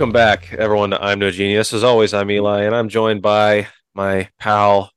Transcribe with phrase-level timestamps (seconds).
[0.00, 1.74] Welcome back, everyone, to I'm No Genius.
[1.74, 4.92] As always, I'm Eli, and I'm joined by my pal,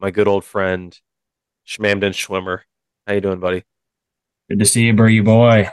[0.00, 0.98] my good old friend,
[1.64, 2.62] Schmamden Schwimmer.
[3.06, 3.62] How you doing, buddy?
[4.50, 5.68] Good to see you, Bree boy.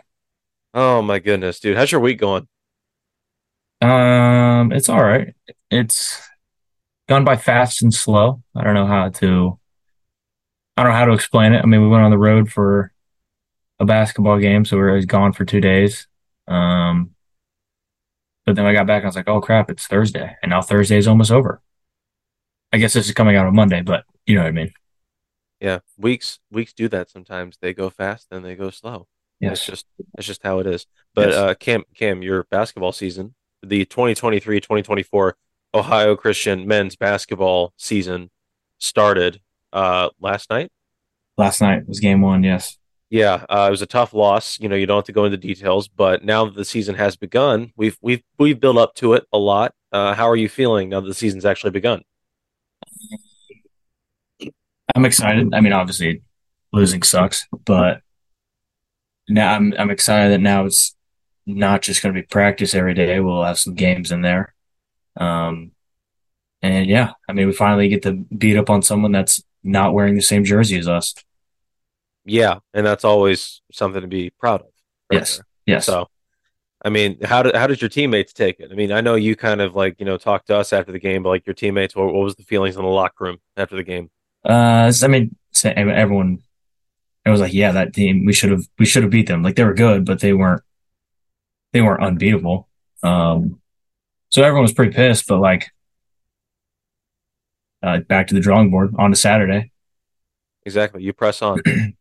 [0.75, 1.75] Oh my goodness, dude.
[1.75, 2.48] How's your week going?
[3.81, 5.33] Um, it's all right.
[5.72, 6.22] It's
[7.09, 8.44] gone by fast and slow.
[8.55, 9.58] I don't know how to
[10.77, 11.63] I don't know how to explain it.
[11.63, 12.91] I mean, we went on the road for
[13.80, 16.05] a basketball game, so we were gone for two days.
[16.47, 17.14] Um,
[18.45, 20.35] but then I got back, I was like, oh crap, it's Thursday.
[20.41, 21.62] And now Thursday is almost over.
[22.72, 24.72] I guess this is coming out on Monday, but you know what I mean.
[25.62, 27.58] Yeah, weeks weeks do that sometimes.
[27.62, 29.08] They go fast and they go slow.
[29.39, 29.53] Yes.
[29.59, 29.86] It's just
[30.17, 30.86] it's just how it is.
[31.13, 31.38] But Yes.
[31.38, 35.34] uh Cam Cam, your basketball season, the 2023-2024
[35.73, 38.30] Ohio Christian men's basketball season
[38.78, 39.41] started
[39.73, 40.72] uh last night.
[41.38, 42.78] Last night was game one, yes.
[43.09, 44.59] Yeah, uh, it was a tough loss.
[44.59, 47.16] You know, you don't have to go into details, but now that the season has
[47.16, 49.73] begun, we've we've we've built up to it a lot.
[49.92, 52.02] Uh, how are you feeling now that the season's actually begun?
[54.95, 55.53] I'm excited.
[55.53, 56.22] I mean, obviously
[56.73, 58.02] losing sucks, but
[59.30, 60.95] now I'm I'm excited that now it's
[61.45, 63.19] not just going to be practice every day.
[63.19, 64.53] We'll have some games in there.
[65.16, 65.72] Um,
[66.62, 70.16] and yeah, I mean, we finally get to beat up on someone that's not wearing
[70.16, 71.14] the same jersey as us.
[72.26, 74.68] Yeah, and that's always something to be proud of.
[75.12, 75.38] right Yes.
[75.38, 75.45] there.
[75.68, 75.86] Yes.
[75.86, 76.08] So,
[76.84, 78.72] I mean, how did how did your teammates take it?
[78.72, 81.00] I mean, I know you kind of like you know talked to us after the
[81.00, 83.76] game, but like your teammates, what, what was the feelings in the locker room after
[83.76, 84.09] the game?
[84.44, 86.40] Uh, I mean, everyone,
[87.26, 89.42] it was like, yeah, that team, we should have, we should have beat them.
[89.42, 90.62] Like they were good, but they weren't,
[91.73, 92.70] they weren't unbeatable.
[93.02, 93.59] Um,
[94.30, 95.72] so everyone was pretty pissed, but like,
[97.81, 99.72] uh, back to the drawing board on a Saturday.
[100.64, 101.62] Exactly, you press on.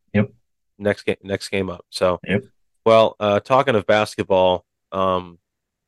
[0.79, 1.85] Next game, next game up.
[1.91, 2.45] So, Yep.
[2.85, 5.39] well, uh, talking of basketball, um,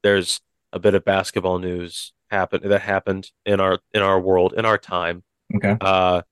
[0.03, 0.41] there's
[0.73, 4.79] a bit of basketball news happen that happened in our in our world in our
[4.79, 5.23] time.
[5.55, 5.77] Okay.
[5.81, 6.23] Uh,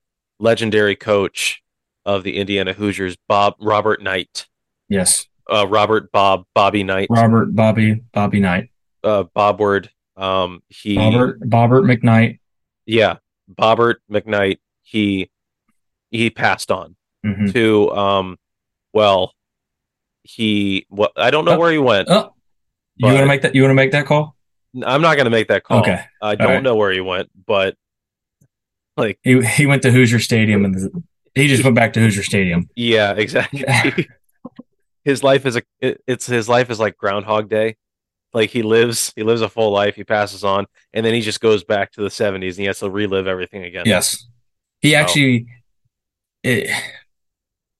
[0.40, 1.62] legendary coach
[2.04, 4.46] of the Indiana Hoosiers, Bob Robert Knight,
[4.88, 5.26] Yes.
[5.52, 8.70] uh, Robert Bob Bobby Knight, Robert, Bobby, Bobby Knight,
[9.02, 9.90] uh, Bob Word.
[10.16, 12.38] Um, he Robert, Bobbert McKnight.
[12.86, 13.16] yeah,
[13.52, 14.58] Bobbert McKnight.
[14.82, 15.30] He
[16.10, 16.94] he passed on
[17.24, 18.36] hmm to um,
[18.94, 19.34] well,
[20.22, 21.58] he what I don't know Oh.
[21.58, 22.08] where he went.
[22.10, 22.32] Oh,
[22.96, 23.54] you want to make that?
[23.54, 24.34] You want to make that call?
[24.84, 25.80] I'm not going to make that call.
[25.80, 26.02] Okay.
[26.22, 26.62] I don't right.
[26.62, 27.76] know where he went, but
[28.96, 32.68] like, He he went to Hoosier Stadium and he just went back to Hoosier Stadium.
[32.74, 33.64] yeah, exactly.
[35.04, 37.76] his life is a it- it's his life is like Groundhog Day.
[38.32, 41.40] Like he lives he lives a full life, he passes on, and then he just
[41.40, 43.84] goes back to the 70s and he has to relive everything again.
[43.86, 44.26] Yes.
[44.80, 45.46] He actually,
[46.42, 46.68] it,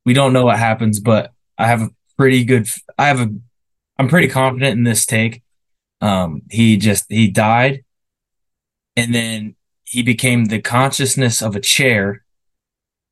[0.04, 3.28] we don't know what happens, but I have a pretty good, I have a,
[3.98, 5.42] I'm pretty confident in this take.
[6.00, 7.84] Um, he just, he died
[8.97, 12.25] and then he became the consciousness of a chair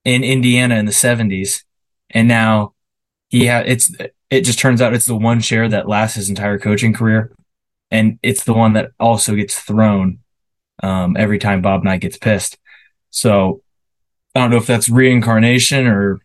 [0.04, 1.62] in Indiana in the 70s.
[2.10, 2.74] And now
[3.28, 3.94] he had, it's,
[4.30, 7.32] it just turns out it's the one chair that lasts his entire coaching career.
[7.90, 10.18] And it's the one that also gets thrown,
[10.82, 12.58] um, every time Bob Knight gets pissed.
[13.10, 13.62] So
[14.34, 16.20] I don't know if that's reincarnation or,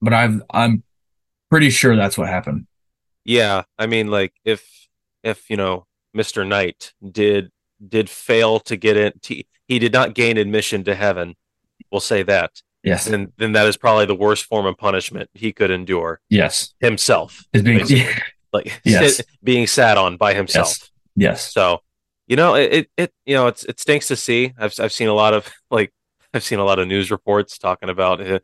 [0.00, 0.82] but I've, I'm
[1.50, 2.66] pretty sure that's what happened.
[3.24, 4.66] Yeah, I mean, like if
[5.22, 5.86] if you know
[6.16, 6.46] Mr.
[6.46, 7.50] Knight did
[7.86, 11.34] did fail to get in, he, he did not gain admission to heaven.
[11.90, 12.62] We'll say that.
[12.82, 13.06] Yes.
[13.06, 16.74] And then that is probably the worst form of punishment he could endure Yes.
[16.80, 18.06] himself, It's being,
[18.52, 19.20] like Yes.
[19.42, 20.68] being sat on by himself.
[20.68, 20.90] yes.
[21.16, 21.52] Yes.
[21.52, 21.80] So,
[22.28, 24.54] you know, it, it it you know it's it stinks to see.
[24.58, 25.92] I've I've seen a lot of like
[26.34, 28.40] I've seen a lot of news reports talking about him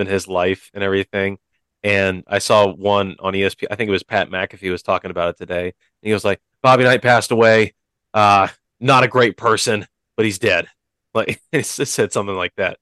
[0.00, 1.38] and his life and everything.
[1.82, 3.66] And I saw one on ESPN.
[3.70, 5.64] I think it was Pat McAfee was talking about it today.
[5.66, 7.74] And he was like, "Bobby Knight passed away.
[8.14, 8.48] Uh,
[8.80, 9.86] not a great person,
[10.16, 10.68] but he's dead."
[11.14, 12.78] Like just said something like that.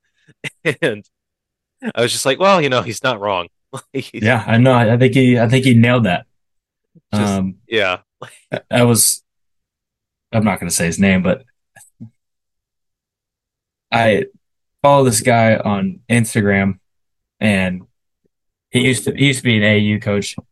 [0.81, 1.05] And
[1.95, 3.49] I was just like, "Well, you know, he's not wrong."
[3.93, 4.43] Yeah.
[4.47, 4.73] I know.
[4.73, 6.27] I think he, I think he nailed that.
[7.12, 7.99] just- um, yeah,
[8.71, 9.23] I was,
[10.33, 11.45] I'm not going to say his name, but
[13.93, 14.25] I
[14.83, 16.79] follow this guy on Instagram
[17.39, 17.83] and
[18.71, 20.37] he used to, he used to be an AU coach.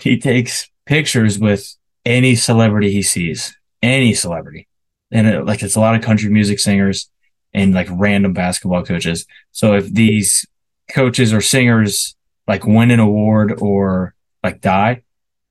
[0.00, 4.66] He takes pictures with any celebrity he sees, any celebrity.
[5.12, 7.08] And it, like, it's a lot of country music singers
[7.52, 9.26] and like random basketball coaches.
[9.52, 10.44] So if these
[10.90, 12.16] coaches or singers
[12.48, 15.02] like win an award or like die,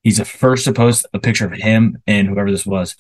[0.04, 2.96] he's the first to post a picture of him and whoever this was.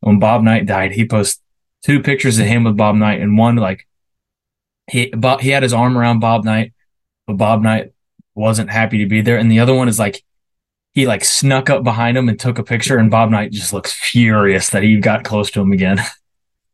[0.00, 1.42] When Bob Knight died, he posted
[1.84, 3.86] two pictures of him with Bob Knight, and one like
[4.90, 6.72] he Bob, he had his arm around Bob Knight,
[7.26, 7.92] but Bob Knight
[8.34, 10.22] wasn't happy to be there, and the other one is like
[10.92, 13.92] he like snuck up behind him and took a picture, and Bob Knight just looks
[13.92, 15.98] furious that he got close to him again.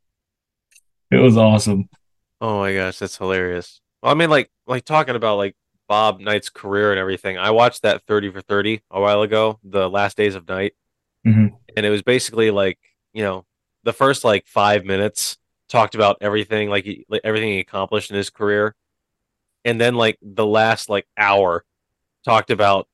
[1.11, 1.89] it was awesome.
[2.41, 3.81] Oh my gosh, that's hilarious.
[4.03, 5.57] Well, I mean, like like talking about like
[5.89, 7.39] Bob Knight's career and everything.
[7.39, 10.75] I watched that 30 for 30 a while ago, the last days of Knight.
[11.27, 11.57] Mhm.
[11.77, 12.79] And it was basically like,
[13.13, 13.45] you know,
[13.85, 15.39] the first like five minutes
[15.69, 18.75] talked about everything, like, he, like everything he accomplished in his career.
[19.65, 21.65] And then like the last like hour
[22.25, 22.89] talked about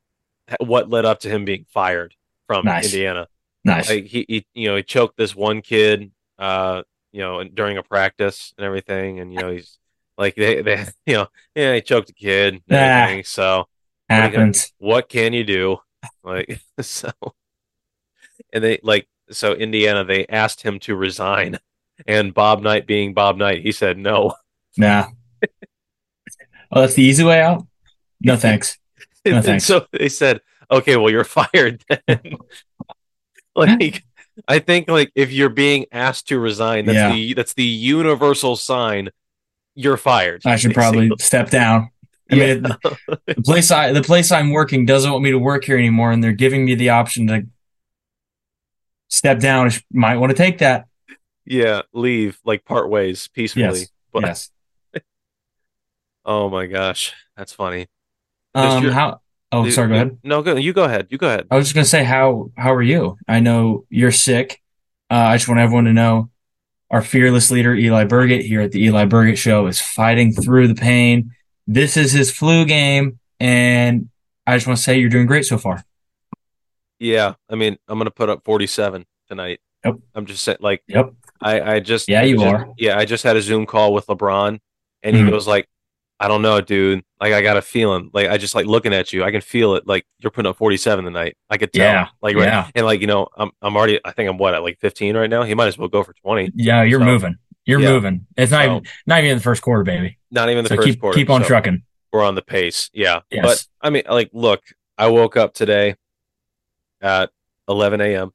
[0.61, 2.15] what led up to him being fired
[2.47, 2.87] from Nice.
[2.87, 3.29] Indiana.
[3.65, 3.89] Nice.
[3.89, 6.83] Like he, he, you know, he choked this one kid, uh,
[7.13, 9.21] you know, during a practice and everything.
[9.21, 9.79] And, you know, he's
[10.17, 13.03] like, they, they, you know, yeah, he choked a kid and Ah.
[13.03, 13.25] everything.
[13.25, 13.69] So,
[14.09, 14.73] Happens.
[14.79, 15.79] what can you do?
[16.25, 17.11] Like so,
[18.53, 20.05] and they like so Indiana.
[20.05, 21.59] They asked him to resign,
[22.07, 24.35] and Bob Knight, being Bob Knight, he said no.
[24.77, 25.07] Nah.
[26.73, 27.67] oh, that's the easy way out?
[28.21, 28.79] No thanks.
[29.25, 29.65] No, And thanks.
[29.65, 30.41] so they said,
[30.71, 32.21] "Okay, well, you're fired." Then.
[33.55, 34.05] like,
[34.49, 37.13] I think like if you're being asked to resign, that's Yeah.
[37.13, 39.11] the that's the universal sign
[39.75, 40.43] you're fired.
[40.45, 41.91] I should probably step down.
[42.31, 42.55] I Yeah.
[42.55, 46.13] mean, the place I the place I'm working doesn't want me to work here anymore,
[46.13, 47.47] and they're giving me the option to
[49.11, 49.71] step down.
[49.93, 50.87] Might want to take that.
[51.45, 53.65] yeah, leave like part ways peacefully.
[53.65, 53.89] Yes.
[54.13, 54.51] But yes.
[56.25, 57.87] oh my gosh, that's funny.
[58.55, 58.83] Um.
[58.83, 59.21] your- How?
[59.53, 59.89] Oh, sorry.
[59.89, 60.19] Go ahead.
[60.23, 60.55] No, go.
[60.55, 61.09] You go ahead.
[61.11, 61.47] You go ahead.
[61.51, 63.17] I was just gonna say how how are you?
[63.27, 64.61] I know you're sick.
[65.11, 66.31] Uh, I just want everyone to know
[66.89, 70.77] our fearless leader Eli Burgett here at the Eli Burgett Show is fighting through the
[70.77, 71.33] pain.
[71.67, 74.09] This is his flu game, and
[74.47, 75.85] I just want to say you're doing great so far.
[77.01, 79.61] Yeah, I mean, I'm gonna put up 47 tonight.
[79.85, 79.95] Yep.
[80.15, 81.13] I'm just saying, like, Yep.
[81.41, 82.69] I, I just, Yeah, you just- are.
[82.77, 84.59] Yeah, I just had a Zoom call with LeBron,
[85.03, 85.31] and he Mhm.
[85.31, 85.67] goes like,
[86.21, 87.03] "I don't know, dude.
[87.19, 88.11] Like, I got a feeling.
[88.13, 89.25] Like, I just like looking at you.
[89.25, 89.87] I can feel it.
[89.87, 91.37] Like, you're putting up 47 tonight.
[91.49, 91.83] I could tell.
[91.87, 92.69] Yeah, Like, right, yeah.
[92.75, 93.99] and like, you know, I'm, I'm already.
[94.05, 95.43] I think I'm what at like 15 right now.
[95.45, 96.51] He might as well go for 20.
[96.55, 97.37] Yeah, you're So- moving.
[97.65, 97.91] You're Yeah.
[97.93, 98.27] moving.
[98.37, 100.19] It's not So- even not even in the first quarter, baby.
[100.31, 101.17] Not even the so first keep quarter.
[101.17, 101.83] keep on so trucking.
[102.13, 102.91] We're on the pace.
[102.93, 103.21] Yeah.
[103.31, 103.45] Yes.
[103.45, 104.61] But I mean, like, look,
[104.99, 105.95] I woke up today
[107.01, 107.31] at
[107.69, 108.31] 11 a.m.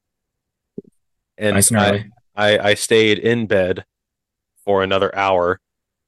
[1.38, 3.84] and Nice and I- I, I stayed in bed
[4.64, 5.58] for another hour.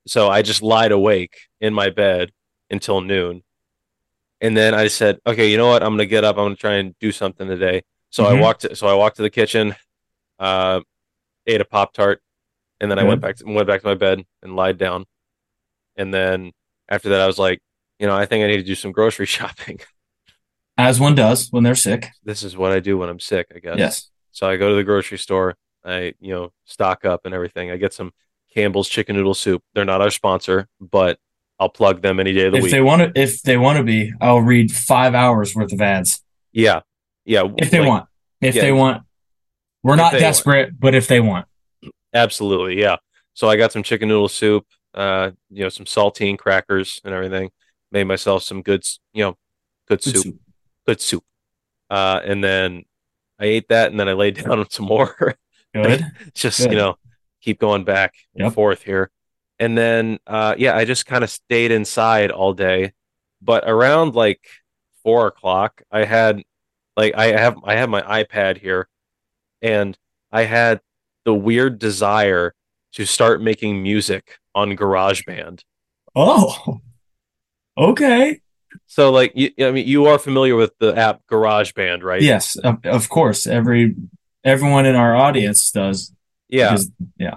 [0.07, 2.33] So I just lied awake in my bed
[2.71, 3.43] until noon.
[4.41, 5.83] And then I said, okay, you know what?
[5.83, 6.37] I'm going to get up.
[6.37, 7.83] I'm going to try and do something today.
[8.11, 8.41] So I Mhm.
[8.41, 9.75] walked, so I walked to the kitchen,
[10.39, 10.81] uh,
[11.47, 12.23] ate a Pop Tart,
[12.81, 15.07] and then I went back to, went back to my bed and lied down.
[15.97, 16.53] And then
[16.89, 17.61] after that, I was like,
[17.99, 19.81] you know, I think I need to do some grocery shopping.
[20.79, 22.09] As one does when they're sick.
[22.25, 23.79] this is what I do when I'm sick, I guess.
[23.79, 24.11] Yes.
[24.33, 25.57] So I go to the grocery store.
[25.85, 27.71] I, you know, stock up and everything.
[27.71, 28.13] I get some
[28.55, 29.63] Campbell's chicken noodle soup.
[29.75, 31.19] They're not our sponsor, but
[31.59, 32.73] I'll plug them any day of the If week.
[32.73, 36.23] they want to, if they want to be, I'll read five hours worth of ads.
[36.53, 36.81] yeah,
[37.25, 37.43] yeah.
[37.57, 38.07] If they like, want,
[38.41, 38.63] if yeah.
[38.63, 39.03] they want,
[39.83, 40.23] we're If not they want.
[40.23, 41.47] desperate, but if they want,
[42.15, 42.97] absolutely, yeah.
[43.35, 44.65] So I got some chicken noodle soup.
[44.95, 47.51] Uh, you know, some saltine crackers and everything.
[47.93, 48.83] Made myself some good,
[49.13, 49.37] you know,
[49.87, 50.37] good soup,
[50.89, 51.23] good soup.
[51.91, 52.85] Uh, and then
[53.39, 55.37] I ate that, and then I laid down some more.
[55.75, 56.05] Good.
[56.35, 56.73] just Good.
[56.73, 56.97] you know
[57.43, 58.55] keep going back and Yep.
[58.55, 59.11] forth here
[59.61, 62.93] and then uh yeah i just kind of stayed inside all day
[63.41, 64.41] but around like
[65.05, 66.43] four o'clock i had
[66.97, 68.89] like i have i have my ipad here
[69.63, 69.97] and
[70.33, 70.81] i had
[71.25, 72.55] the weird desire
[72.95, 75.63] to start making music on garageband
[76.17, 76.81] Oh,
[77.77, 78.41] okay.
[78.87, 82.85] So like you, i mean you are familiar with the app garageband right Yes, of,
[82.85, 83.47] of course.
[83.47, 83.95] Every
[84.45, 86.13] everyone in our audience does.
[86.49, 87.37] yeah because yeah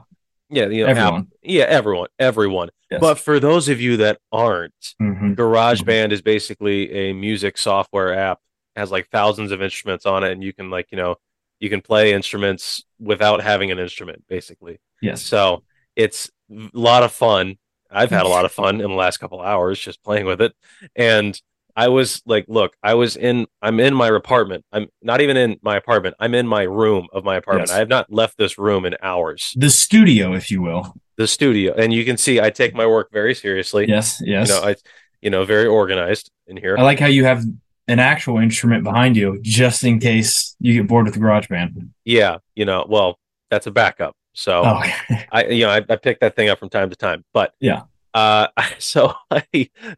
[0.50, 1.22] you know, everyone.
[1.22, 3.00] app- yeah everyone everyone Yes.
[3.00, 5.36] but for those of you that aren't Mhm.
[5.38, 8.40] GarageBand is basically a music software app.
[8.76, 11.16] It has like thousands of instruments on it, and you can like you know
[11.62, 14.80] you can play instruments without having an instrument, basically.
[15.02, 15.22] Yes.
[15.22, 15.64] So
[15.96, 17.58] it's a lot of fun.
[17.92, 20.54] I've had a lot of fun in the last couple hours just playing with it,
[20.96, 21.40] and
[21.76, 24.66] I was like, look, I was in, I'm in my apartment.
[24.72, 26.16] I'm not even in my apartment.
[26.20, 27.70] I'm in my room of my apartment.
[27.70, 27.76] Yes.
[27.76, 29.54] I have not left this room in hours.
[29.56, 30.94] The studio, if you will.
[31.18, 33.88] The studio, and you can see I take my work very seriously.
[33.88, 34.22] Yes.
[34.24, 34.50] Yes.
[34.50, 34.76] You know, I,
[35.22, 36.76] you know, very organized in here.
[36.78, 37.44] I like how you have
[37.88, 41.90] an actual instrument behind you just in case you get bored with the GarageBand.
[42.06, 43.20] Yeah, you know, well,
[43.50, 44.16] that's a backup.
[44.34, 44.82] So Oh,
[45.32, 47.24] I, you know, I, I pick that thing up from time to time.
[47.34, 47.84] But Yeah.
[48.14, 48.48] uh,
[48.80, 49.44] so I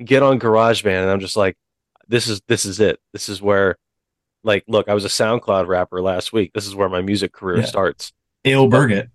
[0.03, 1.55] get on GarageBand and I'm just like,
[2.07, 2.99] this is this is it.
[3.13, 3.77] This is where,
[4.43, 6.51] like, look, I was a SoundCloud rapper last week.
[6.53, 7.65] This is where my music career Yeah.
[7.65, 8.11] starts.
[8.43, 9.09] Il Burgett.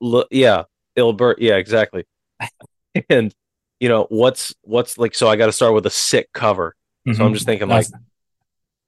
[0.00, 0.64] Look, yeah,
[0.96, 2.04] Ilbert, yeah, exactly.
[3.10, 3.34] and
[3.80, 5.14] you know what's what's like.
[5.14, 6.74] So I got to start with a sick cover.
[7.12, 7.86] So I'm just thinking like,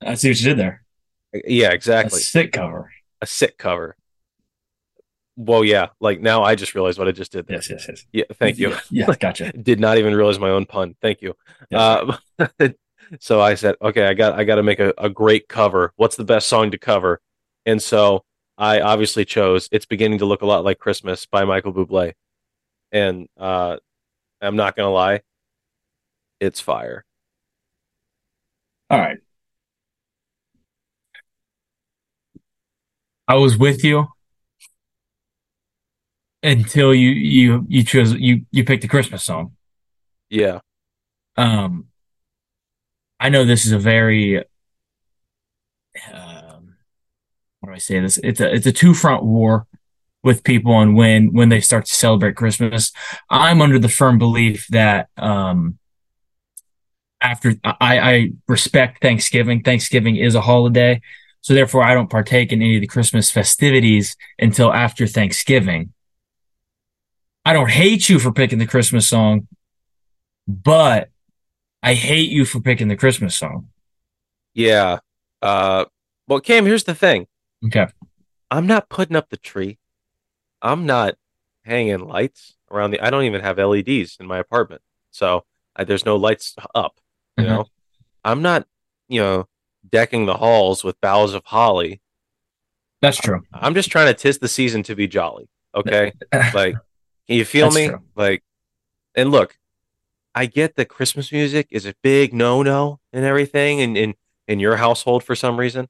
[0.01, 0.83] I see what you did there.
[1.47, 2.21] Yeah, A exactly.
[2.21, 2.91] sick cover.
[3.21, 3.97] A sick cover.
[5.37, 5.89] Well, yeah.
[6.01, 7.47] Like now, I just realized what I just did.
[7.47, 7.57] There.
[7.57, 8.05] Yes, yes, yes.
[8.13, 8.75] Yeah, thank you.
[8.91, 9.53] Yeah, gotcha.
[9.63, 10.95] Did not even realize my own pun.
[11.01, 11.35] Thank you.
[11.71, 12.17] Yes.
[12.39, 12.69] Uh,
[13.21, 15.93] so I said, okay, I got I got to make a, a great cover.
[15.97, 17.21] What's the best song to cover?
[17.67, 18.25] And so
[18.57, 22.13] I obviously chose "It's Beginning to Look a Lot Like Christmas" by Michael Bublé.
[22.93, 23.79] And uh,
[24.41, 25.23] I'm not gonna lie,
[26.39, 27.05] it's fire.
[28.91, 29.19] All right.
[33.27, 34.14] I was with you
[36.45, 39.57] until you you you chose you you picked a Christmas song.
[40.29, 40.61] Yeah,
[41.37, 41.87] Um,
[43.19, 44.39] I know this is a very
[46.13, 46.77] um,
[47.61, 48.19] what do I say this?
[48.19, 49.67] It's a it's a two front war
[50.23, 52.93] with people on when when they start to celebrate Christmas.
[53.31, 55.79] I'm under the firm belief that um
[57.23, 59.63] after I, I respect Thanksgiving.
[59.63, 61.01] Thanksgiving is a holiday.
[61.41, 65.94] So therefore I don't partake in any of the Christmas festivities until after Thanksgiving.
[67.45, 69.49] I don't hate you for picking the Christmas song,
[70.49, 71.11] but
[71.83, 73.69] I hate you for picking the Christmas song.
[74.55, 74.99] yeah.
[75.43, 75.85] Uh,
[76.27, 77.27] well, Cam, here's the thing.
[77.67, 77.87] Okay.
[78.51, 79.79] I'm not putting up the tree.
[80.63, 81.17] I'm not
[81.65, 83.01] hanging lights around the.
[83.01, 85.45] I don't even have LEDs in my apartment, so
[85.77, 86.99] I, there's no lights up.
[87.37, 87.49] You Mhm.
[87.49, 87.65] know,
[88.25, 88.67] I'm not,
[89.09, 89.49] you know,
[89.87, 92.01] decking the halls with boughs of holly.
[93.03, 93.43] That's true.
[93.53, 95.51] I'm just trying to tis the season to be jolly.
[95.75, 96.13] Okay,
[96.55, 96.77] like,
[97.27, 97.89] can you feel That's me?
[97.89, 98.03] true.
[98.15, 98.43] Like,
[99.15, 99.57] and look,
[100.35, 104.15] I get that Christmas music is a big no-no and everything, in in
[104.49, 105.89] in your household for some reason.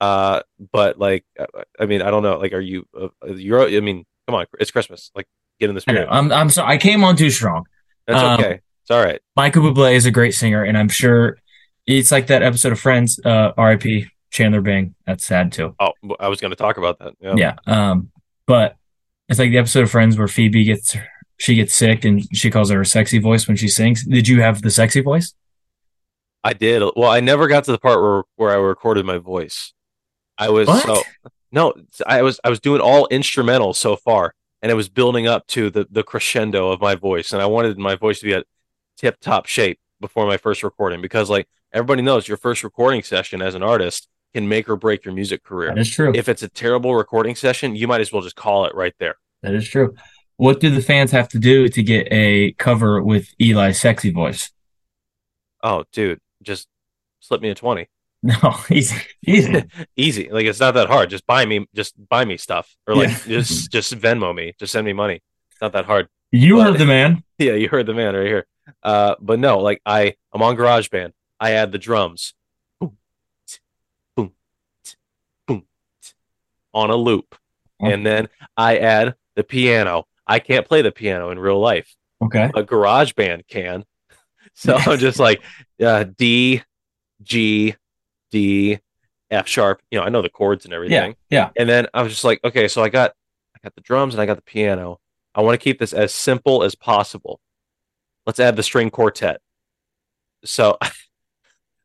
[0.00, 0.40] Uh,
[0.72, 1.46] but like, uh,
[1.78, 2.38] I mean, I don't know.
[2.38, 2.86] Like, are you?
[2.98, 3.68] Uh, you're.
[3.68, 5.10] I mean, come on, it's Christmas.
[5.14, 5.26] Like,
[5.60, 5.98] get in the I know.
[6.00, 6.08] spirit.
[6.10, 6.74] I'm I'm sorry.
[6.74, 7.64] I came on too strong.
[8.06, 8.60] That's um, okay.
[8.82, 9.20] It's all right.
[9.36, 11.38] Michael Bublé is a great singer, and I'm sure
[11.86, 14.06] it's like that episode of Friends, uh, R.I.P.
[14.30, 14.94] Chandler Bing.
[15.06, 15.74] That's sad too.
[15.78, 17.14] Oh, I was going to talk about that.
[17.20, 17.34] Yeah.
[17.36, 17.54] Yeah.
[17.66, 18.10] Um,
[18.46, 18.76] but
[19.28, 20.96] it's like the episode of Friends where Phoebe gets
[21.38, 24.04] she gets sick and she calls her a sexy voice when she sings.
[24.04, 25.34] Did you have the sexy voice?
[26.42, 26.82] I did.
[26.94, 29.72] Well, I never got to the part where where I recorded my voice.
[30.36, 30.84] I was What?
[30.84, 31.02] so
[31.50, 31.72] no,
[32.06, 35.70] I was I was doing all instrumental so far, and it was building up to
[35.70, 38.46] the the crescendo of my voice, and I wanted my voice to be at
[38.96, 43.40] tip top shape before my first recording because like everybody knows your first recording session
[43.40, 45.68] as an artist can make or break your music career.
[45.70, 46.12] That is true.
[46.14, 49.16] If it's a terrible recording session, you might as well just call it right there.
[49.42, 49.94] that is true.
[50.36, 54.50] What do the fans have to do to get a cover with Eli's sexy voice?
[55.62, 56.66] Oh, dude, just
[57.20, 57.88] slip me a 20.
[58.26, 59.64] No, easy, easy.
[59.96, 60.30] Easy.
[60.30, 61.10] Like it's not that hard.
[61.10, 63.18] Just buy me just buy me stuff or like Yeah.
[63.38, 64.54] just just Venmo me.
[64.58, 65.20] Just send me money.
[65.50, 66.08] It's not that hard.
[66.32, 67.22] You But- heard the man.
[67.36, 68.46] Yeah, you heard the man right here.
[68.82, 71.12] Uh but no, like I I'm on GarageBand.
[71.38, 72.32] I add the drums.
[76.74, 77.34] On a loop.
[77.80, 80.06] And then I add the piano.
[80.26, 81.94] I can't play the piano in real life.
[82.22, 82.44] Okay.
[82.54, 83.84] A GarageBand can.
[84.56, 85.42] So I'm just like
[85.82, 86.62] uh, D,
[87.22, 87.74] G,
[88.30, 88.78] D,
[89.28, 89.82] F sharp.
[89.90, 91.16] You know, I know the chords and everything.
[91.28, 91.46] Yeah.
[91.46, 91.50] Yeah.
[91.56, 93.14] And then I was just like, okay, so I got
[93.56, 95.00] I got the drums and I got the piano.
[95.34, 97.40] I want to keep this as simple as possible.
[98.26, 99.40] Let's add the string quartet.
[100.44, 100.78] So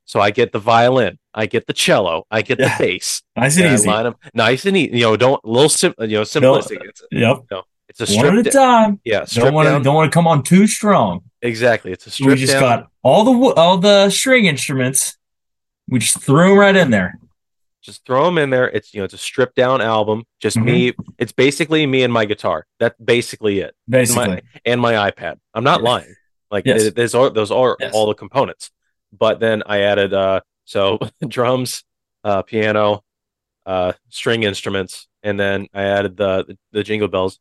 [0.10, 2.75] so I get the violin, I get the cello, I get Yeah.
[2.78, 3.22] the bass.
[3.38, 3.88] Nice and and I easy.
[3.88, 4.98] line them nice and easy.
[4.98, 6.80] You know, don't little sim, you know, simplistic.
[6.84, 7.38] It's, Yep.
[7.89, 9.00] it's a One at a time.
[9.06, 11.22] yeah, Don't want to don't want to come on too strong.
[11.44, 11.92] Exactly.
[11.92, 12.62] It's a We just down.
[12.62, 15.16] got all the all the string instruments.
[15.88, 17.20] We just threw them right in there.
[17.82, 18.68] just throw them in there.
[18.70, 20.24] It's you know, it's a stripped down album.
[20.42, 20.63] Just Mhm.
[20.66, 20.94] me.
[21.18, 22.66] It's basically me and my guitar.
[22.80, 23.74] That's basically it.
[23.88, 25.36] Basically, and my iPad.
[25.54, 26.13] I'm not lying.
[26.51, 26.84] Like Yes.
[26.84, 27.94] it- there's all those are Yes.
[27.94, 28.70] all the components.
[29.12, 31.84] But then I added uh so drums,
[32.24, 33.04] uh piano,
[33.66, 37.39] uh string instruments, and then I added the the, the jingle bells.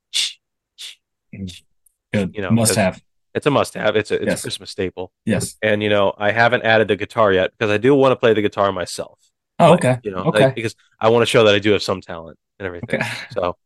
[2.12, 2.34] good.
[2.34, 3.02] You know, must have.
[3.34, 3.96] It's a must have.
[3.96, 4.40] It's a it's Yes.
[4.40, 5.12] a Christmas staple.
[5.24, 5.56] Yes.
[5.62, 8.34] And you know, I haven't added the guitar yet because I do want to play
[8.34, 9.18] the guitar myself.
[9.58, 9.98] Oh, Like, okay.
[10.02, 10.44] You know, Okay.
[10.46, 13.00] like, because I want to show that I do have some talent and everything.
[13.00, 13.08] Okay.
[13.32, 13.56] So,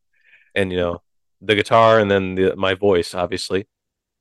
[0.55, 1.03] and you know,
[1.41, 3.67] the guitar and then the, my voice, obviously,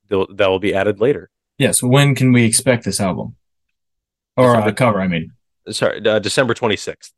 [0.08, 1.30] that will be added later.
[1.58, 1.82] Yes.
[1.82, 3.36] When can we expect this album
[4.36, 5.00] or uh, December- cover?
[5.00, 5.32] I mean.
[5.70, 7.12] Sorry, uh, December 26th.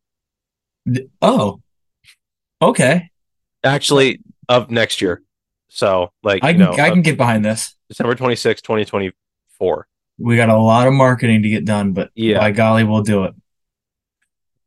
[0.92, 1.60] Th- Oh.
[2.60, 3.10] Okay.
[3.64, 5.22] Actually, of next year.
[5.68, 7.74] So, like, I you can know, I can get behind this.
[7.88, 9.86] December 26th, 2024.
[10.18, 12.38] We got a lot of marketing to get done, but Yeah.
[12.38, 13.34] by golly, we'll do it.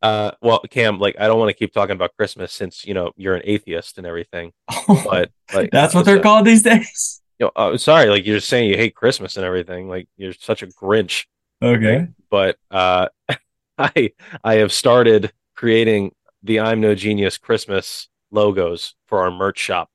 [0.02, 3.12] Uh, well, Cam, like, I don't want to keep talking about Christmas since, you know,
[3.16, 4.54] you're an atheist and everything,
[4.88, 7.22] but like, That's what uh, they're called these days.
[7.40, 9.88] You know, uh, sorry, like, you're just saying you hate Christmas and everything.
[9.88, 11.26] Like, you're such a Grinch.
[11.62, 12.08] Okay.
[12.30, 13.08] But, uh,
[13.78, 14.12] I,
[14.44, 19.90] I have started creating the I'm No Genius Christmas logos for our merch shop.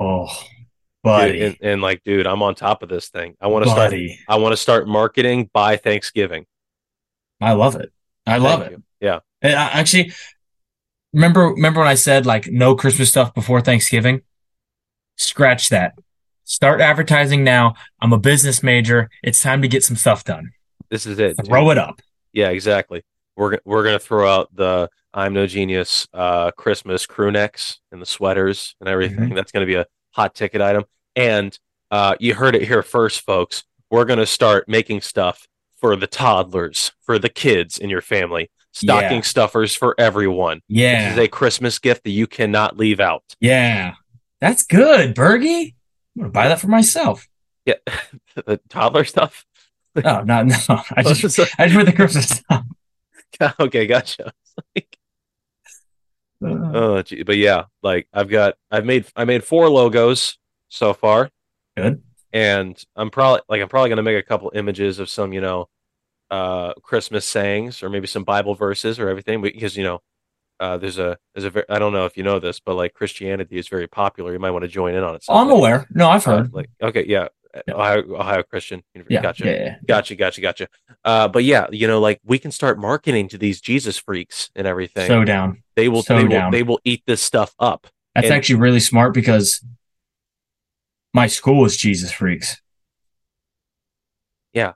[0.00, 0.28] Oh,
[1.02, 1.32] buddy.
[1.32, 3.36] Dude, and, and, like, dude, I'm on top of this thing.
[3.40, 3.94] I want to start.
[4.28, 6.46] I want to start marketing by Thanksgiving.
[7.40, 7.92] I love it.
[8.26, 8.76] I love Thank it.
[8.76, 8.82] You.
[9.00, 9.18] Yeah.
[9.42, 10.12] And I, actually,
[11.12, 14.22] remember remember when I said like no Christmas stuff before Thanksgiving?
[15.16, 15.94] Scratch that.
[16.44, 17.74] Start advertising now.
[18.00, 19.10] I'm a business major.
[19.22, 20.52] It's time to get some stuff done.
[20.90, 21.36] This is it.
[21.44, 21.72] Throw dude.
[21.72, 22.00] it up.
[22.32, 23.02] Yeah, exactly.
[23.36, 28.06] We're we're gonna throw out the I'm no genius uh, Christmas crew necks and the
[28.06, 29.18] sweaters and everything.
[29.18, 29.34] Mm-hmm.
[29.34, 30.84] That's gonna be a hot ticket item.
[31.16, 31.56] And
[31.90, 33.64] uh, you heard it here first, folks.
[33.90, 39.18] We're gonna start making stuff for the toddlers, for the kids in your family stocking
[39.18, 39.22] yeah.
[39.22, 40.60] stuffers for everyone.
[40.68, 41.10] Yeah.
[41.10, 43.24] This is a Christmas gift that you cannot leave out.
[43.40, 43.94] Yeah.
[44.40, 45.74] That's good, Bergie.
[46.16, 47.26] I'm gonna buy that for myself.
[47.64, 47.74] Yeah.
[48.34, 49.44] the toddler stuff.
[49.96, 50.56] Oh no, no.
[50.96, 52.64] I just I just read the Christmas stuff.
[53.60, 54.32] okay, gotcha.
[54.74, 54.98] Like,
[56.44, 60.92] uh, oh gee, but yeah, like I've got I've made I made four logos so
[60.94, 61.30] far.
[61.76, 62.02] Good.
[62.32, 65.68] And I'm probably like I'm probably gonna make a couple images of some, you know,
[66.30, 70.00] uh, Christmas sayings or maybe some Bible verses or everything because you know
[70.60, 73.58] uh, there's a there's a I don't know if you know this, but like Christianity
[73.58, 74.32] is very popular.
[74.32, 75.24] You might want to join in on it.
[75.28, 75.86] I'm aware.
[75.90, 76.46] No, I've heard.
[76.46, 77.28] Uh, like okay, yeah.
[77.66, 77.74] Yeah.
[77.74, 78.82] Ohio, Ohio Christian.
[79.08, 79.44] Yeah, gotcha.
[79.44, 80.68] Yeah, yeah, gotcha, gotcha, gotcha.
[81.04, 84.66] Uh, but yeah, you know, like we can start marketing to these Jesus freaks and
[84.66, 85.06] everything.
[85.06, 85.62] So down.
[85.76, 86.02] They will.
[86.02, 86.44] So they down.
[86.46, 86.50] will.
[86.50, 87.86] They will eat this stuff up.
[88.14, 89.64] That's and, actually really smart because
[91.14, 92.60] my school is Jesus freaks.
[94.52, 94.72] Yeah,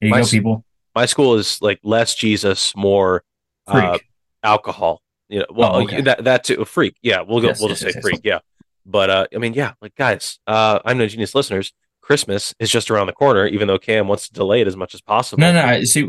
[0.00, 0.64] here you my, go, people.
[0.94, 3.22] My school is like less Jesus, more
[3.66, 3.98] uh,
[4.42, 5.02] alcohol.
[5.28, 6.00] You know, well, oh, okay.
[6.02, 6.64] that that too.
[6.64, 7.20] Freak, yeah.
[7.20, 7.48] We'll go.
[7.48, 8.38] Yes, we'll yes, just yes, say freak, yeah.
[8.86, 11.72] But uh, I mean, yeah, like guys, uh, I'm no genius listeners.
[12.08, 14.94] Christmas is just around the corner, even though Cam wants to delay it as much
[14.94, 15.42] as possible.
[15.42, 16.08] No, no, I, see,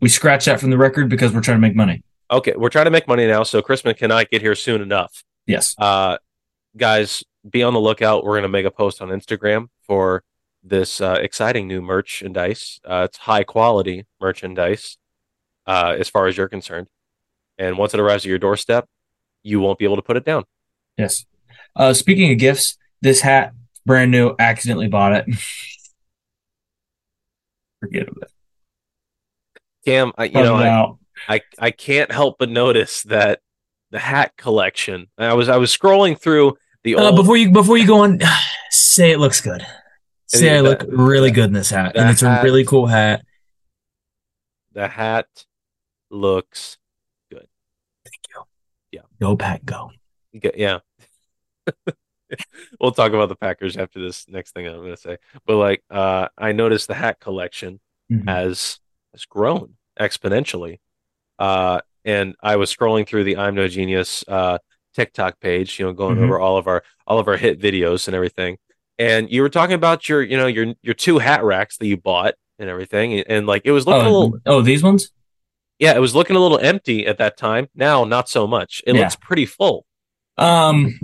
[0.00, 2.02] we scratch that from the record because we're trying to make money.
[2.32, 5.22] Okay, we're trying to make money now, so Christmas cannot get here soon enough.
[5.46, 5.76] Yes.
[5.78, 6.18] Uh,
[6.76, 8.24] guys, be on the lookout.
[8.24, 10.24] We're going to make a post on Instagram for
[10.64, 12.80] this uh, exciting new merchandise.
[12.84, 14.98] Uh, it's high quality merchandise
[15.64, 16.88] uh, as far as you're concerned.
[17.56, 18.88] And once it arrives at your doorstep,
[19.44, 20.42] you won't be able to put it down.
[20.98, 21.24] Yes.
[21.76, 23.52] Uh, speaking of gifts, this hat,
[23.86, 25.26] brand new, accidentally bought it.
[27.80, 28.30] Forget about it.
[29.86, 33.40] Cam, I, you know, I, I, I can't help but notice that
[33.90, 35.06] the hat collection.
[35.16, 37.16] I was I was scrolling through the uh, old...
[37.16, 38.20] before you before you go on,
[38.70, 39.64] say it looks good.
[40.26, 43.24] Say I look really good in this hat, and it's a really cool hat.
[44.72, 45.28] The hat
[46.10, 46.78] looks
[47.30, 47.46] good.
[48.04, 48.42] Thank you.
[48.90, 49.02] Yeah.
[49.20, 49.92] Go pack, go.
[50.32, 50.80] Yeah.
[52.80, 55.18] we'll talk about the Packers after this next thing I'm going to say.
[55.46, 58.28] But like, uh, I noticed the hat collection mm-hmm.
[58.28, 58.80] has
[59.12, 60.80] has grown exponentially.
[61.38, 64.58] Uh, and I was scrolling through the I'm No Genius uh,
[64.94, 66.24] TikTok page, you know, going mm-hmm.
[66.24, 68.58] over all of our all of our hit videos and everything
[68.98, 71.96] and you were talking about your you know your your two hat racks that you
[71.96, 75.10] bought and everything and, and like it was looking oh, a little oh these ones
[75.78, 78.94] yeah it was looking a little empty at that time now not so much it
[78.94, 79.02] yeah.
[79.02, 79.84] looks pretty full
[80.38, 80.98] um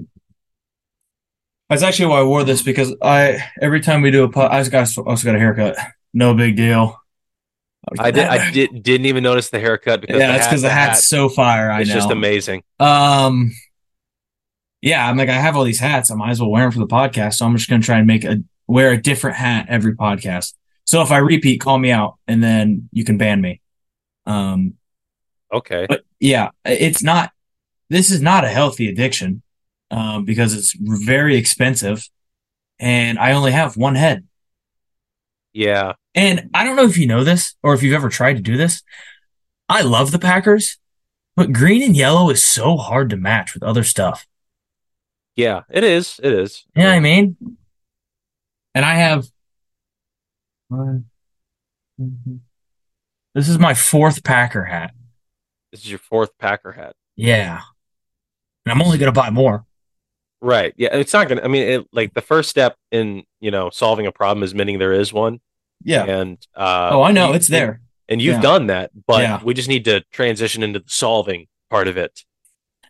[1.72, 4.60] that's actually why i wore this because i every time we do a pot i
[4.60, 5.76] just got also got a haircut
[6.12, 6.98] no big deal
[7.98, 8.26] I did.
[8.26, 8.82] I did.
[8.84, 11.68] Didn't even notice the haircut because yeah, it's because the, the, hat's hat, so fire.
[11.68, 11.96] I it's know.
[11.96, 12.62] just amazing.
[12.78, 13.50] Um,
[14.80, 16.10] yeah, I'm like, I have all these hats.
[16.10, 17.34] I might as well wear them for the podcast.
[17.34, 20.54] So I'm just going to try and make a wear a different hat every podcast.
[20.84, 23.60] So if I repeat, call me out and then you can ban me.
[24.26, 24.74] Um,
[25.52, 25.86] okay.
[25.88, 27.30] But yeah, it's not,
[27.88, 29.42] this is not a healthy addiction,
[29.92, 32.08] um, because it's very expensive
[32.80, 34.26] and I only have one head.
[35.52, 35.92] Yeah.
[36.14, 38.56] And I don't know if you know this or if you've ever tried to do
[38.56, 38.82] this.
[39.68, 40.78] I love the Packers,
[41.36, 44.26] but green and yellow is so hard to match with other stuff.
[45.36, 46.20] Yeah, it is.
[46.22, 46.64] It is.
[46.76, 47.36] Yeah, I mean,
[48.74, 49.26] and I have.
[53.34, 54.92] This is my fourth Packer hat.
[55.70, 56.96] This is your fourth Packer hat.
[57.16, 57.60] Yeah,
[58.66, 59.64] and I'm only gonna buy more.
[60.42, 60.74] Right.
[60.76, 61.42] Yeah, it's not gonna.
[61.42, 64.78] I mean, it, like the first step in you know solving a problem is admitting
[64.78, 65.40] there is one.
[65.82, 66.04] Yeah.
[66.04, 67.80] And uh, oh, I know you, it's there.
[68.08, 68.42] And you've yeah.
[68.42, 69.40] done that, but yeah.
[69.42, 72.24] we just need to transition into the solving part of it.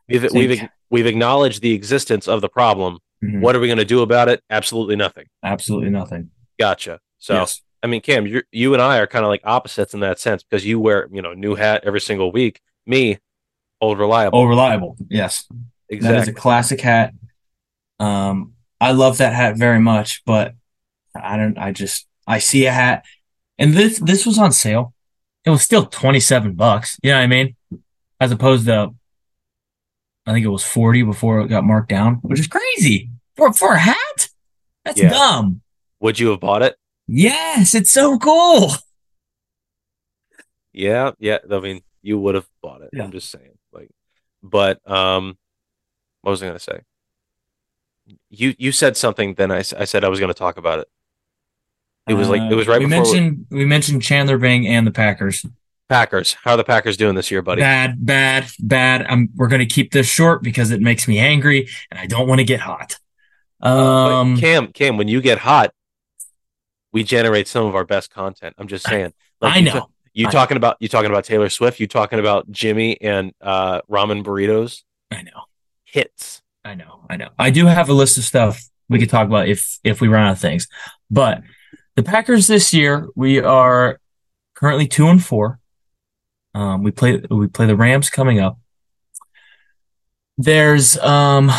[0.09, 2.99] We've, we've We've acknowledged the existence of the problem.
[3.25, 3.41] Mm-hmm.
[3.41, 4.43] What are we going to do about it?
[4.51, 5.25] Absolutely nothing.
[5.43, 6.29] Absolutely nothing.
[6.61, 7.01] Gotcha.
[7.17, 7.63] So, yes.
[7.83, 10.43] I mean, Cam, you you and I are kind of like opposites in that sense
[10.43, 12.61] because you wear, you know, new hat every single week.
[12.87, 13.19] Me,
[13.81, 14.39] old reliable.
[14.39, 14.99] Old reliable.
[15.09, 15.49] Yes.
[15.89, 16.19] Exactly.
[16.19, 17.15] That is a classic hat.
[18.03, 20.55] Um, I love that hat very much, but
[21.15, 21.57] I don't.
[21.59, 23.05] I just I see a hat,
[23.59, 24.95] and this this was on sale.
[25.45, 26.99] It was still twenty seven bucks.
[27.03, 27.57] You know what I mean?
[28.21, 28.95] as opposed to
[30.27, 33.11] I think it was 40 before it got marked down, which is crazy.
[33.37, 34.29] For for a hat?
[34.85, 35.11] That's Yeah.
[35.11, 35.63] dumb.
[35.99, 36.77] Would you have bought it?
[37.09, 38.71] Yes, it's so cool.
[40.73, 41.39] Yeah, yeah.
[41.51, 42.91] I mean, you would have bought it.
[42.93, 43.03] Yeah.
[43.05, 43.59] I'm just saying.
[43.73, 43.91] Like,
[44.43, 45.37] but um,
[46.23, 46.81] what was I gonna say?
[48.31, 49.35] You you said something.
[49.35, 50.89] Then I, I said I was gonna talk about it.
[52.09, 54.87] It was like it was Uh, right we before mentioned we mentioned Chandler Bing and
[54.87, 55.47] the Packers.
[55.89, 56.35] Packers.
[56.43, 57.61] How are the Packers doing this year, buddy?
[57.61, 59.07] Bad, bad, bad.
[59.09, 62.39] I'm we're gonna keep this short because it makes me angry and I don't want
[62.41, 62.97] to get hot.
[63.61, 65.73] But Um Cam, Cam, when you get hot,
[66.93, 68.55] we generate some of our best content.
[68.59, 69.13] I'm just saying.
[69.41, 69.73] Like I you know.
[69.73, 71.79] ta- you I- talking about you talking about Taylor Swift?
[71.81, 74.83] You talking about Jimmy and uh, ramen burritos?
[75.11, 75.43] I know.
[75.85, 76.42] Hits.
[76.65, 77.29] I know, I know.
[77.39, 80.25] I do have a list of stuff we could talk about if if we run
[80.25, 80.69] out of things.
[81.11, 81.43] But
[81.97, 84.01] the Packers this year, we are
[84.55, 85.59] currently two and four.
[86.55, 88.59] Um, we play we play the Rams coming up.
[90.39, 91.51] There's um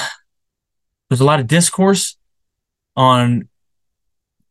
[1.09, 2.17] there's a lot of discourse
[2.95, 3.49] on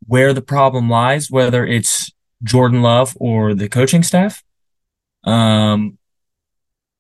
[0.07, 2.13] where the problem lies, whether it's
[2.43, 4.43] Jordan Love or the coaching staff.
[5.25, 5.99] Um,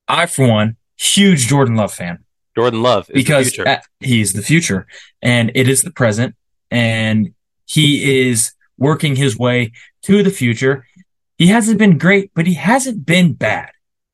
[0.07, 3.69] I, for one, huge Jordan Love fan Jordan Love is because the future.
[3.69, 4.87] uh, he's the future
[5.21, 6.35] and it is the present
[6.71, 7.35] and
[7.67, 10.87] he is working his way to the future.
[11.39, 13.71] He hasn't been great, but he hasn't been bad.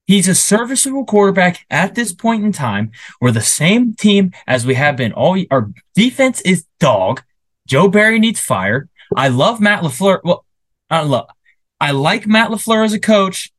[0.06, 2.92] He's a serviceable quarterback at this point in time.
[3.20, 7.22] We're the same team as we have been all our defense is dog.
[7.66, 8.88] Joe Barry needs fired.
[9.14, 10.20] I love Matt LaFleur.
[10.24, 10.44] Well,
[10.88, 11.28] I love
[11.80, 13.52] I like Matt LaFleur as a coach.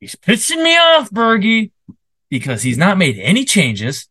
[0.00, 1.70] He's pissing me off, Bergie
[2.30, 4.08] because he's not made any changes.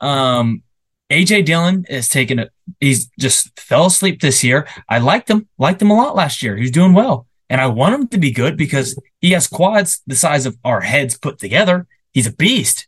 [0.00, 0.62] Um,
[1.10, 4.66] AJ Dillon has taken a, he's just fell asleep this year.
[4.88, 6.56] I liked him, liked him a lot last year.
[6.56, 7.26] He's doing well.
[7.48, 10.82] And I want him to be good because he has quads the size of our
[10.82, 11.88] heads put together.
[12.12, 12.86] He's a beast.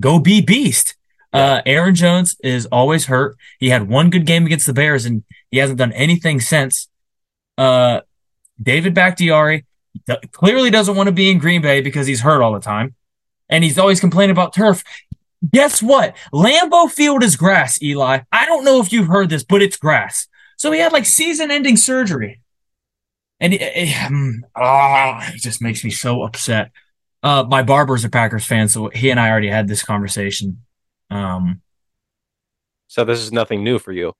[0.00, 0.96] Go be beast.
[1.32, 3.36] Uh, Aaron Jones is always hurt.
[3.60, 6.88] He had one good game against the Bears and he hasn't done anything since.
[7.56, 8.00] Uh,
[8.60, 9.64] David Bakhtiari
[10.32, 12.94] clearly doesn't want to be in Green Bay because he's hurt all the time
[13.48, 14.82] and he's always complaining about turf.
[15.52, 16.16] Guess what?
[16.32, 18.20] Lambeau Field is grass, Eli.
[18.32, 20.26] I don't know if you've heard this, but it's grass.
[20.56, 22.40] So he had like season ending surgery.
[23.40, 26.70] And it, it, um, ah, it just makes me so upset.
[27.22, 30.62] Uh, my barber's a Packers fan, so he and I already had this conversation.
[31.10, 31.60] Um,
[32.86, 34.12] so this is nothing new for you.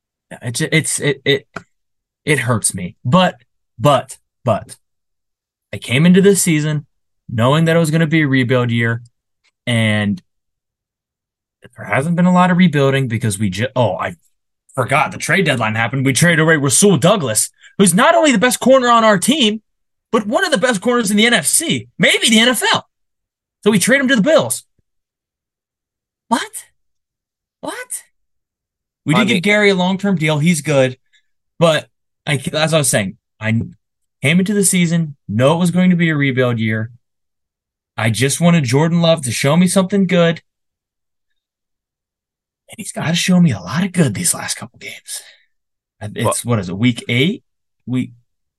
[0.43, 1.47] it's it's it it
[2.25, 2.97] it hurts me.
[3.05, 3.37] But
[3.79, 4.77] but but
[5.73, 6.87] I came into this season
[7.29, 9.03] knowing that it was going to be a rebuild year,
[9.67, 10.23] and
[11.77, 14.17] there hasn't been a lot of rebuilding because we just oh I
[14.75, 16.05] forgot the trade deadline happened.
[16.05, 19.63] We traded away Rasul Douglas, who's not only the best corner on our team,
[20.13, 22.83] but one of the best corners in the NFC, maybe the NFL.
[23.63, 24.65] So we trade him to the Bills.
[26.29, 26.67] What?
[27.61, 28.03] What?
[29.07, 30.39] We did give Gary a long term deal.
[30.39, 30.99] He's good.
[31.59, 31.89] But
[32.27, 33.61] I, as I was saying, I
[34.23, 36.91] came into the season, know it was going to be a rebuild year.
[37.97, 40.43] I just wanted Jordan Love to show me something good.
[42.69, 45.23] And he's got to show me a lot of good these last couple games.
[46.01, 47.45] It's what is it, week eight?
[47.87, 48.13] Week,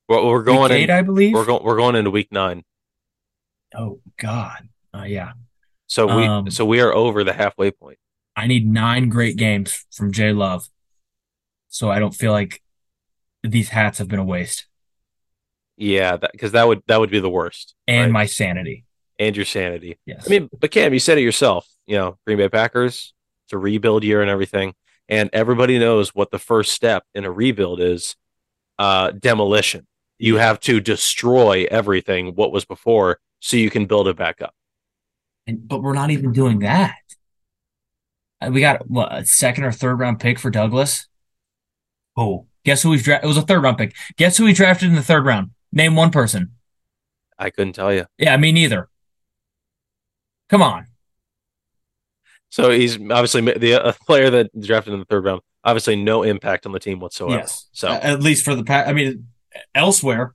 [0.08, 1.34] Well, we're going week eight, in, I believe.
[1.34, 2.64] we're going we're going into week nine.
[3.74, 4.68] oh God.
[4.94, 5.32] Uh, yeah.
[5.86, 7.98] So we Um, so we are over the halfway point.
[8.34, 10.68] I need nine great games from Jay Love.
[11.68, 12.62] So I don't feel like
[13.42, 14.66] these hats have been a waste.
[15.76, 17.74] Yeah, because that, would that would be the worst.
[17.86, 18.12] And right?
[18.12, 18.85] my sanity.
[19.18, 19.98] And your sanity.
[20.06, 20.24] Yes.
[20.26, 21.68] I mean, but Cam, you said it yourself.
[21.86, 24.74] You know, Green Bay Packers, it's a rebuild year and everything,
[25.08, 28.16] and everybody knows what the first step in a rebuild is:
[28.78, 29.86] uh, demolition.
[30.18, 34.54] You have to destroy everything what was before, so you can build it back up.
[35.46, 36.96] And, but we're not even doing that.
[38.40, 41.06] Uh, We got what a second or third round pick for Douglas.
[42.16, 43.26] Oh, guess who we've drafted?
[43.26, 43.94] It was a third round pick.
[44.16, 45.50] Guess who we drafted in the third round?
[45.72, 46.52] Name one person.
[47.38, 48.06] I couldn't tell you.
[48.18, 48.88] Yeah, me neither.
[50.48, 50.86] Come on.
[52.50, 55.42] So he's obviously the uh, player that drafted in the third round.
[55.64, 57.38] Obviously, no impact on the team whatsoever.
[57.38, 57.66] Yes.
[57.72, 59.26] So at least for the past, I mean,
[59.74, 60.34] elsewhere,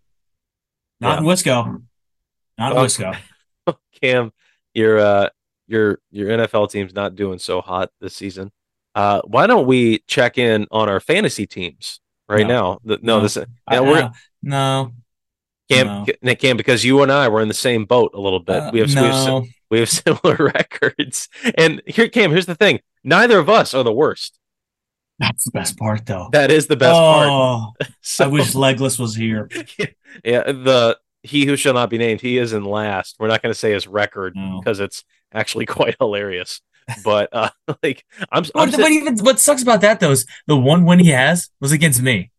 [1.00, 1.82] not in Wisco.
[2.58, 3.18] Not in Well, Wisco.
[4.02, 4.32] Cam,
[4.74, 5.30] your uh,
[5.68, 8.52] your your NFL team's not doing so hot this season.
[8.94, 12.74] Uh, why don't we check in on our fantasy teams right No.
[12.74, 12.80] now?
[12.84, 13.22] The- no, No.
[13.24, 14.12] this I- we're
[14.44, 14.92] no.
[15.72, 16.06] Cam, no.
[16.24, 18.56] Ca- Cam, because you and I were in the same boat a little bit.
[18.58, 19.90] Uh, we have we have, we have
[20.30, 24.38] similar records, and here, Cam, here's the thing: neither of us are the worst.
[25.20, 26.30] That's the best part, though.
[26.32, 27.28] That is the best part.
[27.30, 29.50] oh, So, I wish Legless was here.
[30.26, 33.18] yeah, the he who shall not be named, he is in last.
[33.20, 34.60] We're not going to say his record No.
[34.60, 36.62] because it's actually quite hilarious.
[37.06, 37.50] But uh,
[37.84, 40.98] like, I'm, I'm sit- what even what sucks about that though is the one win
[41.00, 42.32] he has was against me.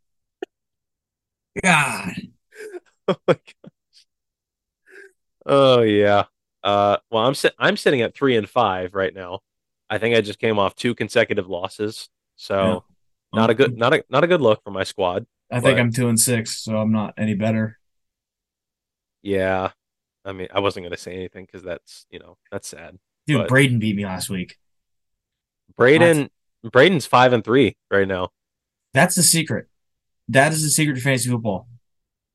[1.62, 2.14] God.
[3.08, 4.06] oh my gosh.
[5.44, 6.24] Oh yeah.
[6.62, 9.40] Uh, well, I'm sit I'm sitting at three and five right now.
[9.90, 12.84] I think I just came off two consecutive losses, so
[13.34, 15.26] not a good not a not a good look for my squad.
[15.50, 17.78] I think but- I'm two and six, so I'm not any better.
[19.22, 19.70] Yeah.
[20.24, 22.98] I mean, I wasn't going to say anything because that's you know that's sad.
[23.26, 24.56] Dude, But- Braden beat me last week.
[25.76, 26.30] Braden
[26.70, 28.28] Braden's five and three right now.
[28.94, 29.66] That's the secret.
[30.28, 31.66] That is the secret to fantasy football.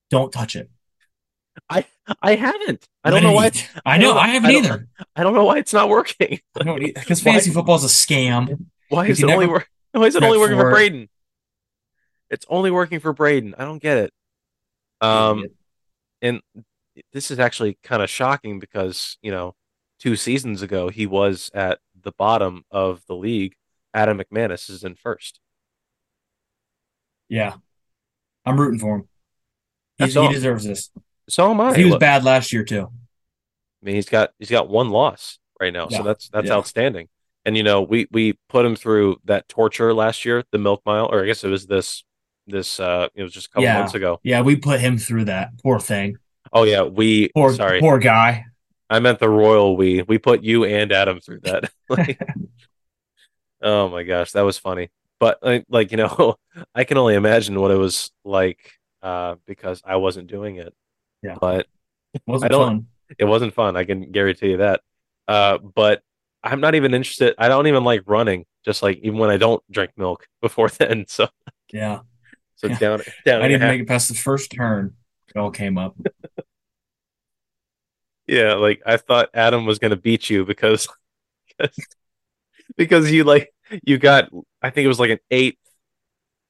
[0.09, 0.69] Don't touch it.
[1.69, 1.85] I
[2.21, 2.87] I haven't.
[3.03, 3.47] I don't know why.
[3.47, 3.69] eat.
[3.85, 4.13] I know.
[4.13, 4.87] don't- I haven't I either.
[5.15, 6.39] I don't know why it's not working.
[6.53, 8.65] Because fantasy football is a scam.
[8.89, 9.67] Why is it only work?
[9.91, 10.71] Why is it only working for for.
[10.71, 11.09] Braden?
[12.29, 13.55] It's only working for Braden.
[13.57, 14.13] I don't get it.
[15.01, 15.45] Um,
[16.21, 16.41] and
[17.13, 19.55] this is actually kind of shocking because you know,
[19.99, 23.55] two seasons ago he was at the bottom of the league.
[23.93, 25.39] Adam McManus is in first.
[27.29, 27.55] yeah,
[28.45, 29.07] I'm rooting for him.
[29.97, 30.91] He's, That's he deserves this.
[31.29, 31.75] So am I.
[31.75, 32.89] He was Look, bad last year too.
[33.81, 36.53] I mean, he's got he's got one loss right now, so that's that's Yeah.
[36.55, 37.09] outstanding.
[37.45, 41.07] And you know, we we put him through that torture last year, the milk mile,
[41.11, 42.03] or I guess it was this
[42.45, 43.79] this uh it was just a couple Yeah.
[43.79, 44.19] months ago.
[44.23, 45.51] Yeah, we put him through that.
[45.63, 46.17] Poor thing.
[46.53, 48.45] Oh yeah, we Poor sorry, poor guy.
[48.89, 50.03] I meant the royal we.
[50.03, 51.71] We put you and Adam through that.
[51.89, 52.19] Like,
[53.61, 54.89] oh my gosh, that was funny.
[55.19, 56.35] But like, like you know,
[56.75, 58.73] I can only imagine what it was like
[59.07, 60.73] uh because I wasn't doing it.
[61.23, 61.37] Yeah.
[61.39, 61.65] But
[62.25, 62.87] Wasn't I don't- fun.
[63.19, 63.77] it wasn't fun.
[63.77, 64.81] I can guarantee you that.
[65.27, 66.01] Uh, but
[66.43, 67.35] I'm not even interested.
[67.37, 68.45] I don't even like running.
[68.65, 71.05] Just like even when I don't drink milk before then.
[71.07, 71.29] So
[71.71, 71.99] Yeah.
[72.55, 72.79] so Yeah.
[72.79, 73.41] down down.
[73.43, 74.93] I didn't make it past the first turn.
[75.29, 75.95] It all came up.
[78.27, 80.87] Yeah, like I thought Adam was gonna beat you because
[81.57, 81.77] because,
[82.75, 83.53] because you like
[83.85, 84.29] you got
[84.61, 85.57] I think it was like an eighth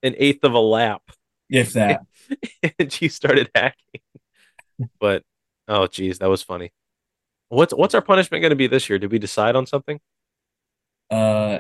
[0.02, 1.04] an eighth of a lap
[1.50, 2.02] If that.
[2.80, 4.02] and she started hacking.
[5.00, 5.24] But
[5.68, 6.72] oh geez, that was funny.
[7.50, 9.00] What's what's our punishment gonna be this year?
[9.00, 10.00] Did we decide on something?
[11.10, 11.60] Uh,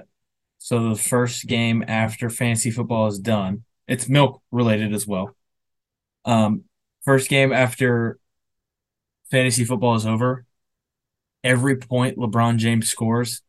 [0.58, 5.36] so the first game after fantasy football is done, it's milk related as well.
[6.26, 6.64] Um,
[7.06, 8.20] first game after
[9.32, 10.46] fantasy football is over,
[11.44, 13.42] every point LeBron James scores,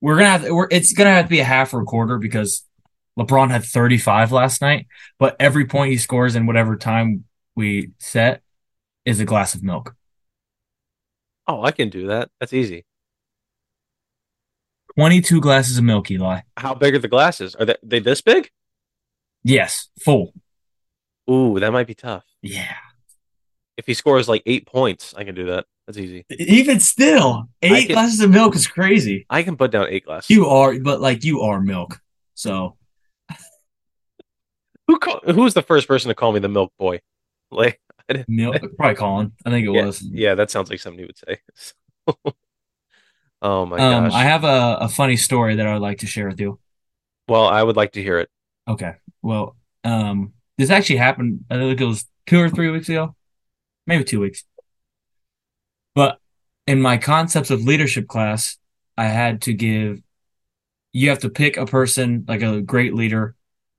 [0.00, 2.62] we're gonna have we're it's gonna have to be a half or a quarter because
[3.18, 4.86] LeBron had 35 last night,
[5.18, 7.24] but every point he scores in whatever time
[7.54, 8.42] we set
[9.04, 9.94] is a glass of milk.
[11.46, 12.28] Oh, I can do that.
[12.40, 12.84] That's easy.
[14.96, 16.40] 22 glasses of milk, Eli.
[16.56, 17.54] How big are the glasses?
[17.54, 18.50] Are they, they this big?
[19.44, 20.32] Yes, full.
[21.30, 22.24] Ooh, that might be tough.
[22.42, 22.74] Yeah.
[23.76, 25.66] If he scores like eight points, I can do that.
[25.86, 26.24] That's easy.
[26.30, 29.26] Even still, eight can- glasses of milk is crazy.
[29.30, 30.30] I can put down eight glasses.
[30.30, 32.00] You are, but like you are milk.
[32.34, 32.76] So
[34.86, 37.00] Who call, who was the first person to call me the milk boy?
[37.50, 37.80] Like,
[38.28, 39.32] milk, probably Colin.
[39.44, 40.04] I think it yeah, was.
[40.10, 41.40] yeah, that sounds like something he would say.
[43.42, 44.12] oh my Um, gosh.
[44.12, 46.58] I have a, a funny story that I would like to share with you.
[47.28, 48.30] well, I would like to hear it.
[48.68, 48.94] Okay.
[49.22, 51.44] Well, um, this actually happened.
[51.50, 53.14] I think it was two or three weeks ago,
[53.86, 54.44] maybe two weeks.
[55.94, 56.18] But
[56.66, 58.58] in my concepts of leadership class,
[58.96, 60.02] I had to give.
[60.92, 63.36] You have to pick a person like a great leader,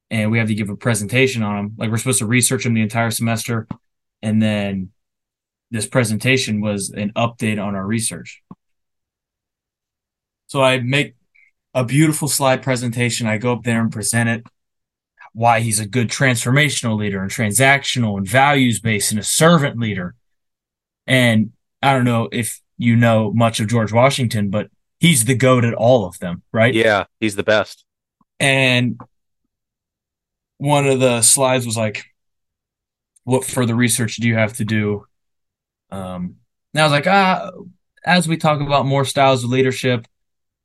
[0.10, 1.76] and we have to give a presentation on them.
[1.78, 3.68] Like we're supposed to research them the entire semester,
[4.22, 4.92] and then
[5.72, 8.42] this presentation was an update on our research.
[10.48, 11.16] So I make
[11.74, 13.28] a beautiful slide presentation.
[13.28, 14.48] I go up there and present it
[15.34, 20.16] why he's a good transformational leader and transactional and values based and a servant leader.
[21.06, 25.64] And I don't know if you know much of George Washington, but he's the goat
[25.64, 26.74] at all of them, right?
[26.74, 27.86] Yeah, he's the best.
[28.40, 29.00] And
[30.58, 32.06] one of the slides was like,
[33.24, 35.06] what further research do you have to do?
[35.92, 36.38] Um,
[36.74, 37.52] and I was like, ah,
[38.06, 40.06] as we talk about more styles of leadership,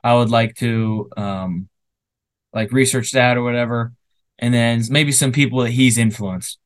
[0.03, 1.69] I would like to um,
[2.53, 3.93] like research that or whatever.
[4.39, 6.59] And then maybe some people that he's influenced.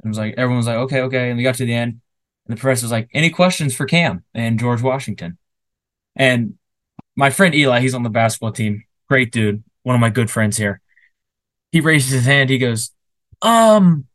[0.00, 1.28] And it was like, everyone was like, okay, okay.
[1.28, 2.00] And we got to the end,
[2.46, 5.38] and the press was like, any questions for Cam and George Washington?
[6.16, 6.58] And
[7.16, 8.84] my friend Eli, he's on the basketball team.
[9.08, 9.62] Great dude.
[9.82, 10.81] One of my good friends here.
[11.72, 12.50] He raises his hand.
[12.50, 12.92] He goes,
[13.40, 14.06] um,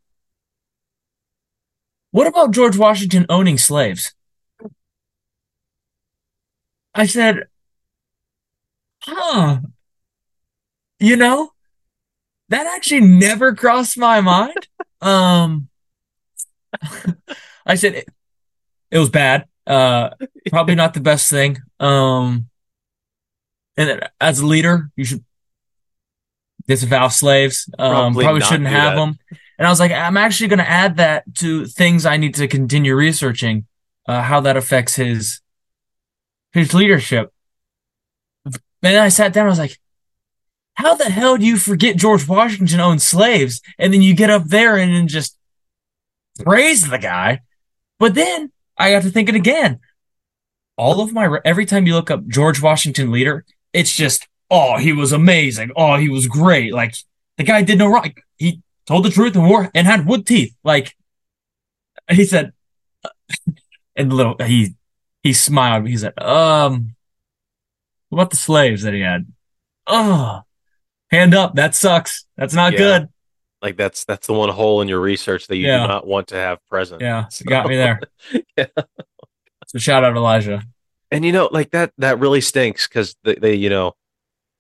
[2.12, 4.14] what about George Washington owning slaves?
[6.96, 7.48] I said,
[9.02, 9.60] huh,
[11.00, 11.52] you know,
[12.50, 14.68] that actually never crossed my mind.
[15.02, 15.70] Um,
[17.66, 18.06] I said,
[18.90, 19.48] it was bad.
[19.66, 20.12] Uh,
[20.50, 21.58] probably not the best thing.
[21.80, 22.50] Um,
[23.76, 25.24] and as a leader, you should
[26.68, 27.70] disavow slaves.
[27.80, 29.00] Um, probably, probably shouldn't have that.
[29.00, 29.20] them.
[29.58, 32.48] And I was like, I'm actually going to add that to things I need to
[32.48, 33.66] continue researching,
[34.08, 35.42] uh, how that affects his
[36.52, 37.34] his leadership.
[38.84, 39.48] And I sat down.
[39.48, 39.80] I was like,
[40.76, 43.62] how the hell do you forget George Washington owned slaves?
[43.80, 45.36] And then you get up there and then just
[46.40, 47.42] praise the guy.
[47.98, 49.80] But then I got to thinking again.
[50.78, 54.94] All of my, every time you look up George Washington leader, it's just, oh, he
[54.94, 55.72] was amazing.
[55.76, 56.74] Oh, he was great.
[56.74, 56.96] Like
[57.38, 58.14] the guy did no wrong.
[58.38, 60.56] He told the truth and wore and had wood teeth.
[60.64, 60.96] Like
[62.10, 62.54] he said,
[63.96, 64.76] and little, he,
[65.24, 65.88] he smiled.
[65.88, 66.96] He said, um,
[68.10, 69.26] what about the slaves that he had?
[69.86, 70.42] Oh,
[71.12, 71.56] hand up.
[71.56, 72.26] That sucks.
[72.38, 72.78] That's not yeah.
[72.78, 73.10] good.
[73.62, 75.82] Like that's that's the one hole in your research that you yeah.
[75.82, 77.02] do not want to have present.
[77.02, 77.44] Yeah, so.
[77.46, 78.00] got me there.
[78.58, 78.66] yeah.
[79.68, 80.64] So shout out Elijah.
[81.10, 83.94] And you know, like that that really stinks because they, they, you know,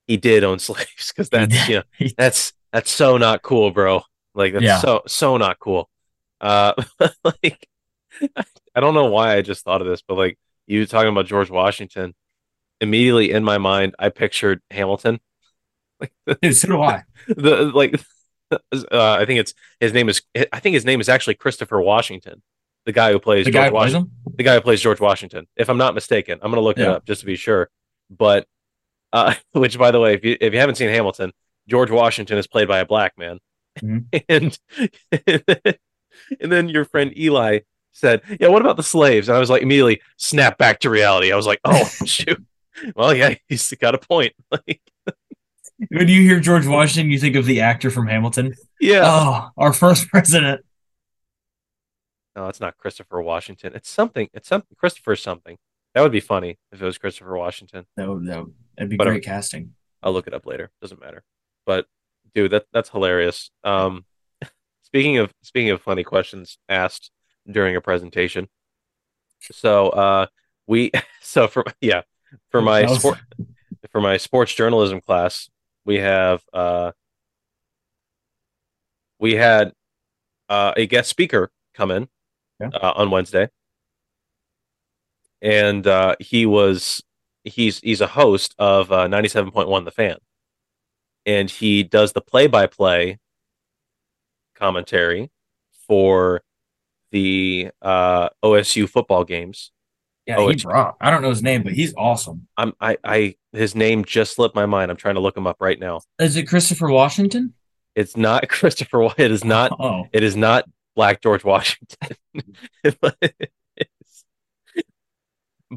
[0.07, 4.01] he did own slaves because that's you know that's that's so not cool, bro.
[4.33, 4.79] Like that's yeah.
[4.79, 5.89] so so not cool.
[6.39, 6.73] Uh,
[7.23, 7.67] like
[8.75, 11.49] I don't know why I just thought of this, but like you talking about George
[11.49, 12.13] Washington,
[12.81, 15.19] immediately in my mind, I pictured Hamilton
[16.27, 17.03] like, so do I.
[17.27, 17.99] The like,
[18.51, 18.57] uh,
[18.91, 20.21] I think it's his name is.
[20.51, 22.41] I think his name is actually Christopher Washington,
[22.85, 24.11] the guy who plays the George guy Washington.
[24.35, 26.39] The guy who plays George Washington, if I'm not mistaken.
[26.41, 26.85] I'm gonna look yeah.
[26.85, 27.69] it up just to be sure.
[28.09, 28.47] But,
[29.13, 31.31] uh, which by the way, if you if you haven't seen Hamilton,
[31.67, 33.39] George Washington is played by a black man,
[33.79, 34.17] mm-hmm.
[34.29, 34.57] and
[36.39, 37.59] and then your friend Eli
[37.91, 41.31] said, "Yeah, what about the slaves?" And I was like, immediately snap back to reality.
[41.31, 42.43] I was like, "Oh shoot."
[42.95, 44.33] Well, yeah, he's got a point.
[44.51, 44.81] Like,
[45.89, 48.53] when you hear George Washington, you think of the actor from Hamilton.
[48.79, 49.01] Yeah.
[49.03, 50.61] Oh, our first president.
[52.35, 53.73] No, it's not Christopher Washington.
[53.73, 54.29] It's something.
[54.33, 54.75] It's something.
[54.77, 55.57] Christopher something.
[55.95, 57.85] That would be funny if it was Christopher Washington.
[57.95, 58.23] That would
[58.77, 59.73] that'd be but great I'm, casting.
[60.03, 60.69] I'll look it up later.
[60.81, 61.23] Doesn't matter.
[61.65, 61.85] But
[62.33, 63.51] dude, that that's hilarious.
[63.63, 64.05] Um,
[64.83, 67.11] speaking of speaking of funny questions asked
[67.49, 68.47] during a presentation.
[69.41, 70.27] So uh,
[70.67, 72.01] we so for yeah
[72.51, 73.19] for my sport
[73.91, 75.49] for my sports journalism class
[75.87, 76.91] we have uh,
[79.19, 79.71] we had
[80.49, 82.09] uh, a guest speaker come in
[82.59, 82.67] yeah.
[82.67, 83.49] uh, on Wednesday,
[85.41, 87.01] and uh, he was
[87.47, 90.17] he's he's a host of uh, ninety seven point one The Fan,
[91.25, 93.19] and he does the play by play
[94.55, 95.31] commentary
[95.87, 96.41] for
[97.11, 99.71] the uh, OSU football games
[100.27, 100.97] yeah, oh, he brought.
[100.99, 102.47] I don't know his name, but he's awesome.
[102.57, 104.91] I'm I I his name just slipped my mind.
[104.91, 106.01] I'm trying to look him up right now.
[106.19, 107.53] Is it Christopher Washington?
[107.95, 109.09] It's not Christopher.
[109.17, 109.71] It is not.
[109.79, 110.05] Oh.
[110.11, 110.65] It is not
[110.97, 112.17] Black George Washington.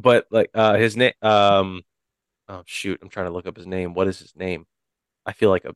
[0.00, 1.82] but like uh his name um
[2.48, 3.94] oh shoot, I'm trying to look up his name.
[3.94, 4.66] What is his name?
[5.26, 5.74] I feel like a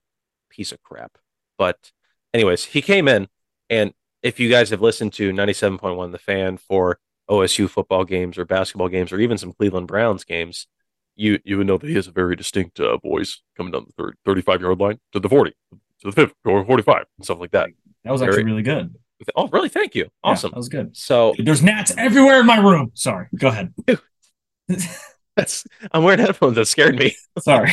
[0.51, 1.19] piece of crap.
[1.59, 1.93] But
[2.33, 3.29] anyways, he came in
[3.71, 6.99] and if you guys have listened to 97.1 the fan for
[7.31, 10.67] OSU football games or basketball games or even some Cleveland Browns games,
[11.17, 14.03] you you would know that he has a very distinct uh, voice coming down the
[14.03, 17.53] 30, 35 yard line to the 40, to the 50 or 45 and stuff like
[17.53, 17.71] that.
[18.05, 18.95] That was actually really good.
[19.37, 19.69] Oh, really?
[19.69, 20.09] Thank you.
[20.23, 20.49] Awesome.
[20.49, 20.97] Yeah, that was good.
[20.97, 22.91] So there's gnats everywhere in my room.
[22.95, 23.29] Sorry.
[23.35, 23.73] Go ahead.
[25.37, 26.57] That's I'm wearing headphones.
[26.57, 27.17] That scared me.
[27.39, 27.73] Sorry.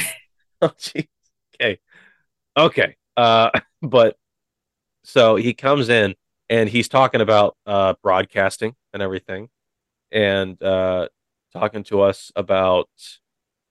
[0.61, 1.07] oh, geez.
[1.55, 1.79] Okay.
[2.57, 2.95] Okay.
[3.15, 3.51] Uh,
[3.81, 4.17] but
[5.03, 6.15] so he comes in
[6.49, 9.49] and he's talking about uh, broadcasting and everything,
[10.11, 11.07] and uh,
[11.53, 12.89] talking to us about.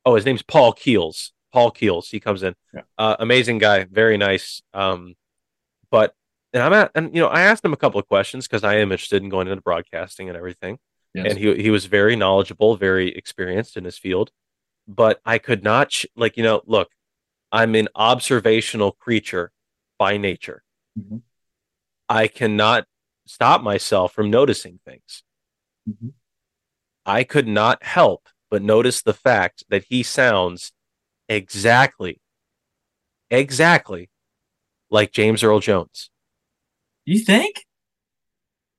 [0.07, 1.33] Oh, his name's Paul Keels.
[1.53, 2.09] Paul Keels.
[2.09, 2.55] He comes in.
[2.73, 2.83] Yeah.
[2.97, 4.63] Uh, amazing guy, very nice.
[4.73, 5.15] Um,
[5.91, 6.15] but
[6.53, 8.77] and I'm at, and you know, I asked him a couple of questions because I
[8.77, 10.79] am interested in going into broadcasting and everything.
[11.15, 11.27] Yes.
[11.29, 14.31] And he he was very knowledgeable, very experienced in his field.
[14.87, 16.91] But I could not ch- like you know, look,
[17.51, 19.53] I'm an observational creature
[19.99, 20.63] by nature.
[20.99, 21.19] Mm-hmm.
[22.09, 22.87] I cannot
[23.27, 25.23] stop myself from noticing things.
[25.89, 26.09] Mm-hmm.
[27.07, 30.73] I could not help but notice the fact that he sounds
[31.29, 32.21] exactly,
[33.31, 34.11] exactly
[34.91, 36.11] like James Earl Jones.
[37.05, 37.65] You think?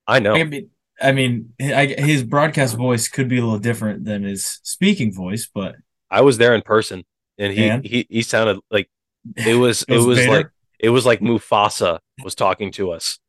[0.06, 0.36] I know.
[0.36, 0.70] I mean,
[1.02, 5.76] I mean, his broadcast voice could be a little different than his speaking voice, but
[6.10, 7.04] I was there in person,
[7.38, 7.86] and he and?
[7.86, 8.90] he he sounded like
[9.36, 10.50] it was it was, it was like
[10.80, 13.20] it was like Mufasa was talking to us.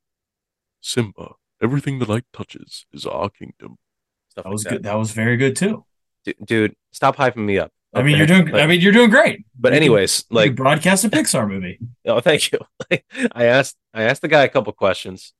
[0.80, 3.78] Simba, everything the light touches is our kingdom.
[4.30, 4.76] Stuff that was like that.
[4.78, 4.82] good.
[4.84, 5.84] That was very good too.
[6.24, 7.70] D- dude, stop hyping me up.
[7.94, 8.00] Okay?
[8.00, 8.54] I mean, you're doing.
[8.54, 9.44] I mean, you're doing great.
[9.58, 11.78] But anyways, you like broadcast a Pixar movie.
[12.06, 12.58] oh, thank you.
[13.32, 13.76] I asked.
[13.92, 15.34] I asked the guy a couple questions.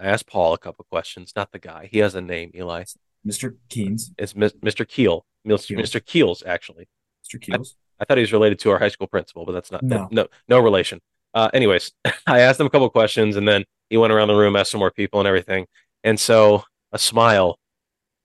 [0.00, 1.32] I asked Paul a couple questions.
[1.36, 1.88] Not the guy.
[1.92, 2.84] He has a name, Eli.
[3.26, 3.56] Mr.
[3.68, 4.12] Keens.
[4.16, 4.88] It's Mr.
[4.88, 5.26] Keel.
[5.46, 5.58] Keel.
[5.58, 6.04] Mr.
[6.04, 6.88] Keels, actually.
[7.24, 7.40] Mr.
[7.40, 7.76] Keels.
[7.98, 10.08] I thought he was related to our high school principal, but that's not No.
[10.10, 11.00] no no relation.
[11.34, 11.92] Uh, anyways,
[12.26, 14.78] I asked him a couple questions, and then he went around the room, asked some
[14.80, 15.66] more people and everything,
[16.02, 17.58] and so a smile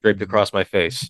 [0.02, 1.10] draped across my face,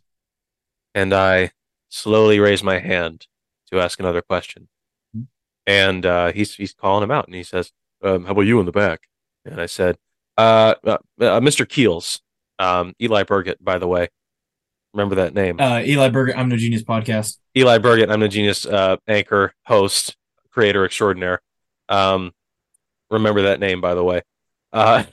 [0.96, 1.52] and I
[1.90, 3.28] slowly raised my hand
[3.72, 4.68] to ask another question,
[5.16, 5.28] Mhm.
[5.68, 8.66] and uh, he's he's calling him out, and he says, um, "How about you in
[8.66, 9.02] the back?"
[9.46, 9.98] And I said,
[10.38, 11.68] uh, uh, uh, "Mr.
[11.68, 12.22] Keels,
[12.60, 14.10] um, Eli Burgett, by the way."
[14.96, 15.60] Remember that name?
[15.60, 17.38] Uh, Eli Burgett, I'm No Genius podcast.
[17.58, 20.16] Eli Burgett, I'm the genius uh, anchor, host,
[20.52, 21.42] creator extraordinaire.
[21.90, 22.32] Um,
[23.12, 24.22] remember that name, by the way.
[24.72, 25.04] Uh,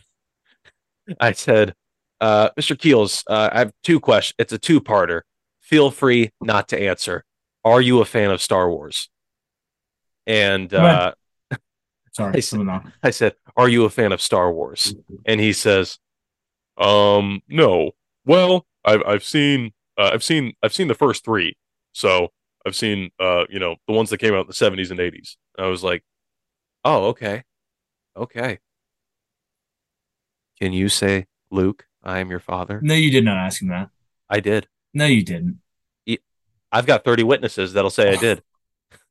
[1.20, 1.74] I said,
[2.20, 2.78] uh, Mr.
[2.78, 4.36] Keels, uh, I have two questions.
[4.38, 5.22] It's a two-parter.
[5.60, 7.24] Feel free not to answer.
[7.64, 9.08] Are you a fan of Star Wars?
[10.28, 11.14] And uh,
[12.12, 12.92] Sorry, I on.
[13.02, 14.94] I said, "Are you a fan of Star Wars?"
[15.24, 15.98] And he says,
[16.76, 17.92] "Um, no.
[18.26, 21.56] Well, I've I've seen uh, I've seen I've seen the first three,
[21.92, 22.28] so
[22.66, 25.38] I've seen uh you know the ones that came out in the seventies and eighties."
[25.58, 26.04] I was like,
[26.84, 27.44] "Oh, okay,
[28.14, 28.58] okay."
[30.60, 32.78] Can you say, Luke, I am your father?
[32.82, 33.88] No, you did not ask him that.
[34.28, 34.68] I did.
[34.94, 35.60] No, you didn't.
[36.70, 38.42] I've got thirty witnesses that'll say I did.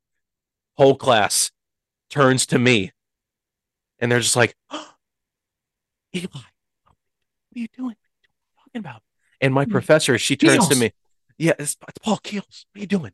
[0.77, 1.51] Whole class
[2.11, 2.91] turns to me,
[3.99, 4.55] and they're just like,
[6.15, 6.43] Eli, what
[7.55, 7.95] are you doing?
[7.95, 9.01] What are you talking about?
[9.39, 10.91] And my professor, she turns to me.
[11.37, 12.65] Yeah, it's, it's Paul Keels.
[12.71, 13.11] What are you doing?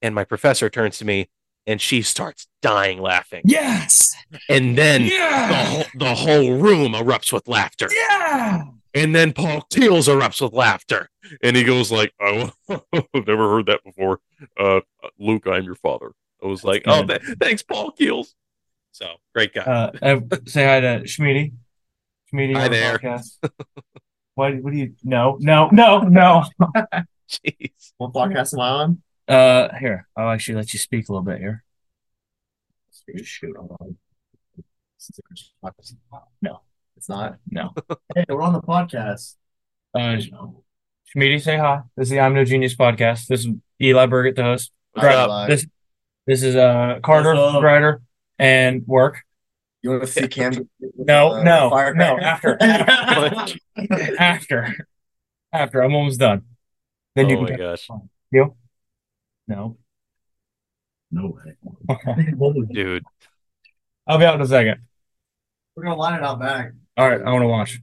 [0.00, 1.28] And my professor turns to me
[1.66, 3.42] and she starts dying laughing.
[3.44, 4.14] Yes.
[4.48, 7.88] And then the, whole, the whole room erupts with laughter.
[7.92, 8.64] Yeah.
[8.94, 11.08] And then Paul Keels erupts with laughter.
[11.42, 14.20] And he goes like, oh, I've never heard that before.
[14.58, 14.80] Uh,
[15.18, 16.12] Luke, I'm your father.
[16.42, 18.34] I was like, oh, th- thanks, Paul Keels.
[18.92, 19.62] So great guy.
[19.62, 21.52] Uh, uh, say hi to Schmeedy.
[22.32, 22.98] Schmeedy Hi there.
[24.34, 24.94] What, what do you?
[25.02, 26.44] No, no, no, no.
[27.28, 27.92] Jeez.
[27.96, 29.02] What podcast am I on?
[29.26, 31.64] Uh, here, I'll actually let you speak a little bit here.
[33.24, 33.96] Shoot, hold on.
[34.56, 35.96] This is a Christian podcast.
[36.40, 36.60] No.
[36.96, 37.38] It's not.
[37.50, 37.74] No.
[38.14, 39.34] Hey, we're on the podcast.
[39.94, 40.18] Uh,
[41.16, 41.82] Schmeedy, say hi.
[41.96, 43.26] This is the I'm No Genius podcast.
[43.26, 44.72] This is Eli Burgett, the host.
[44.92, 45.48] What's Right, up?
[45.48, 45.66] This,
[46.28, 47.62] this is uh Carter, What's up?
[47.62, 48.02] writer,
[48.38, 49.24] and work.
[49.82, 50.68] You want to see Cam?
[50.96, 51.94] No, uh, no, firecracker?
[51.96, 52.56] no, after.
[54.18, 54.88] After,
[55.52, 56.42] after, I'm almost done.
[57.14, 57.56] Then oh you my can.
[57.58, 57.88] gosh.
[58.32, 58.56] You?
[59.46, 59.78] No.
[61.12, 61.56] no way.
[62.72, 63.04] Dude.
[64.06, 64.82] I'll be out in a second.
[65.76, 66.72] We're gonna line it out back.
[66.96, 67.80] All right, I want to watch.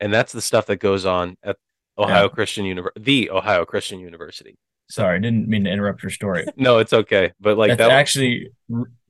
[0.00, 1.56] And that's the stuff that goes on at
[1.98, 2.28] Ohio Yeah.
[2.28, 4.56] Christian University, the Ohio Christian University.
[4.90, 6.46] Sorry, I didn't mean to interrupt your story.
[6.56, 7.32] No, it's okay.
[7.40, 8.50] But like That's that, actually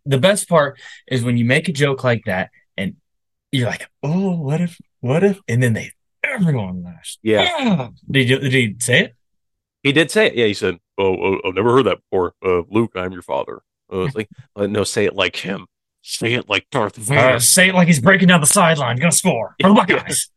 [0.04, 2.96] the best part is when you make a joke like that and
[3.52, 5.92] you're like, oh, what if, what if, and then they
[6.24, 7.18] everyone laughs.
[7.22, 9.14] yeah, Did you did you say it?
[9.82, 10.34] he did say it.
[10.34, 13.60] Yeah, he said, "Oh, oh I've never heard that before." Uh, Luke, I'm your father.
[13.90, 15.66] I was like, uh, "No, say it like him.
[16.02, 19.12] Say it like Darth Vader." Uh, say it like he's breaking down the sideline, gonna
[19.12, 20.30] score for the Buckeyes.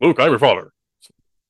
[0.00, 0.72] Luke, I'm your father.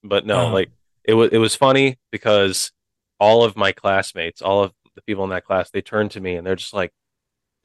[0.02, 0.52] But no, Uh.
[0.52, 0.70] like
[1.04, 2.72] it was it was funny because
[3.18, 6.36] all of my classmates, all of the people in that class, they turned to me
[6.36, 6.92] and they're just like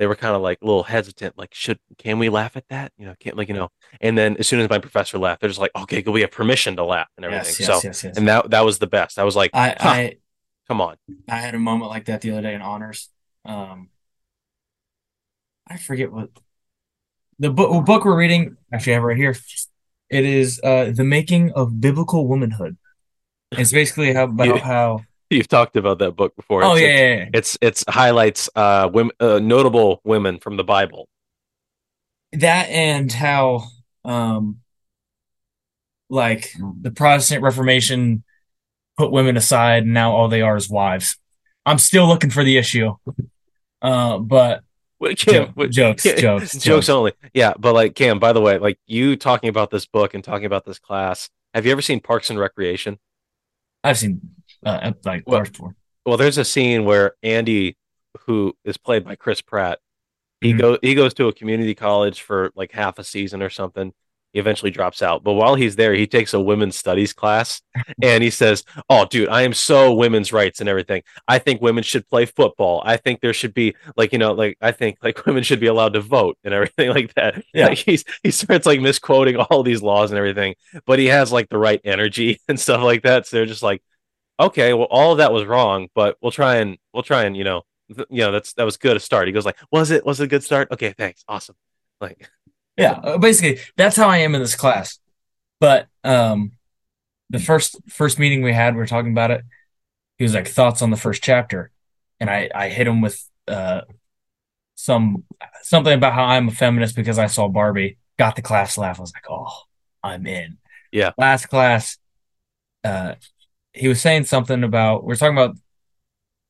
[0.01, 2.91] they were kind of like a little hesitant, like, should can we laugh at that?
[2.97, 5.49] You know, can't like, you know, and then as soon as my professor laughed, they're
[5.49, 7.45] just like, okay, we have permission to laugh and everything.
[7.45, 8.17] Yes, yes, so yes, yes.
[8.17, 9.19] and that that was the best.
[9.19, 10.15] I was like, I, huh, I
[10.67, 10.95] come on.
[11.29, 13.09] I had a moment like that the other day in honors.
[13.45, 13.89] Um,
[15.67, 16.29] I forget what
[17.37, 18.57] the book book we're reading.
[18.73, 19.35] Actually, I have right here.
[20.09, 22.75] It is uh, the making of biblical womanhood.
[23.51, 24.57] It's basically how about Yeah.
[24.57, 25.05] how.
[25.37, 26.63] You've talked about that book before.
[26.63, 27.29] Oh It's- yeah, yeah, yeah.
[27.33, 31.07] It's it's highlights uh women uh, notable women from the Bible.
[32.33, 33.63] that and how
[34.05, 34.57] um
[36.09, 36.51] like
[36.81, 38.23] the Protestant Reformation
[38.97, 41.17] put women aside and now all they are is wives.
[41.65, 42.95] I'm still looking for the issue.
[43.81, 44.63] Uh, but
[45.17, 46.89] Cam, jokes, jokes, jokes jokes.
[46.89, 47.13] only.
[47.33, 50.45] Yeah, but like Cam, by the way, like you talking about this book and talking
[50.45, 51.29] about this class.
[51.53, 52.99] Have you ever seen Parks and Recreation?
[53.83, 54.21] I've seen
[54.65, 55.75] uh, like parts before.
[56.05, 57.77] Well, there's a scene where Andy,
[58.25, 59.79] who is played by Chris Pratt,
[60.41, 60.59] he Mhm.
[60.59, 63.93] go he goes to a community college for like half a season or something.
[64.33, 67.61] He eventually drops out, but while he's there, he takes a women's studies class,
[68.01, 71.03] and he says, "Oh, dude, I am so women's rights and everything.
[71.27, 72.81] I think women should play football.
[72.85, 75.67] I think there should be like you know like I think like women should be
[75.67, 77.67] allowed to vote and everything like that." Yeah.
[77.67, 80.55] Like, he's he starts like misquoting all these laws and everything,
[80.85, 83.27] but he has like the right energy and stuff like that.
[83.27, 83.83] So they're just like,
[84.41, 87.43] okay, well, all of that was wrong, but we'll try and we'll try and you
[87.45, 87.63] know,
[87.95, 89.27] th- you know, that's that was good a start.
[89.27, 90.69] He goes like, was it was it a good start?
[90.71, 91.55] Okay, thanks, awesome.
[92.01, 92.29] Like,
[92.77, 94.99] Yeah, uh, basically that's how I am in this class.
[95.59, 96.53] But um,
[97.29, 99.43] the first first meeting we had, we were talking about it.
[100.17, 101.71] He was like thoughts on the first chapter,
[102.19, 103.81] and I I hit him with uh
[104.75, 105.23] some
[105.63, 107.97] something about how I'm a feminist because I saw Barbie.
[108.17, 108.99] Got the class laugh.
[108.99, 109.63] I was like, oh,
[110.03, 110.57] I'm in.
[110.91, 111.11] Yeah.
[111.17, 111.97] Last class,
[112.83, 113.15] uh,
[113.73, 115.55] he was saying something about we are talking about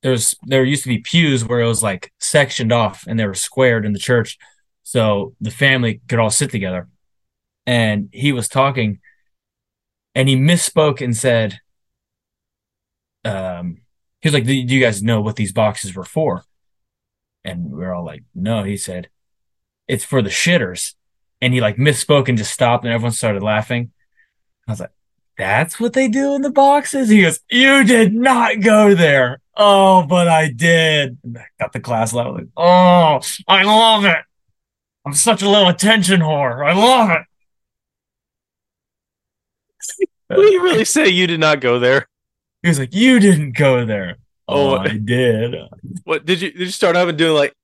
[0.02, 3.34] there's there used to be pews where it was like sectioned off and they were
[3.34, 4.38] squared in the church
[4.82, 6.88] so the family could all sit together.
[7.66, 9.00] And he was talking
[10.14, 11.60] and he misspoke and said
[13.24, 13.82] um
[14.20, 16.44] he was like do you guys know what these boxes were for?
[17.44, 19.08] And we are all like no he said.
[19.86, 20.94] It's for the shitters.
[21.40, 23.92] And he like misspoke and just stopped and everyone started laughing.
[24.66, 24.90] I was like
[25.38, 30.04] that's what they do in the boxes he goes you did not go there oh
[30.06, 34.18] but i did and I got the class level oh i love it
[35.06, 37.22] i'm such a little attention whore i love it
[40.30, 42.08] Will you really say you did not go there?
[42.62, 44.16] He was like, "You didn't go there."
[44.48, 44.76] Oh, Oh.
[44.78, 45.54] I did.
[46.04, 47.54] What did you did you start and doing like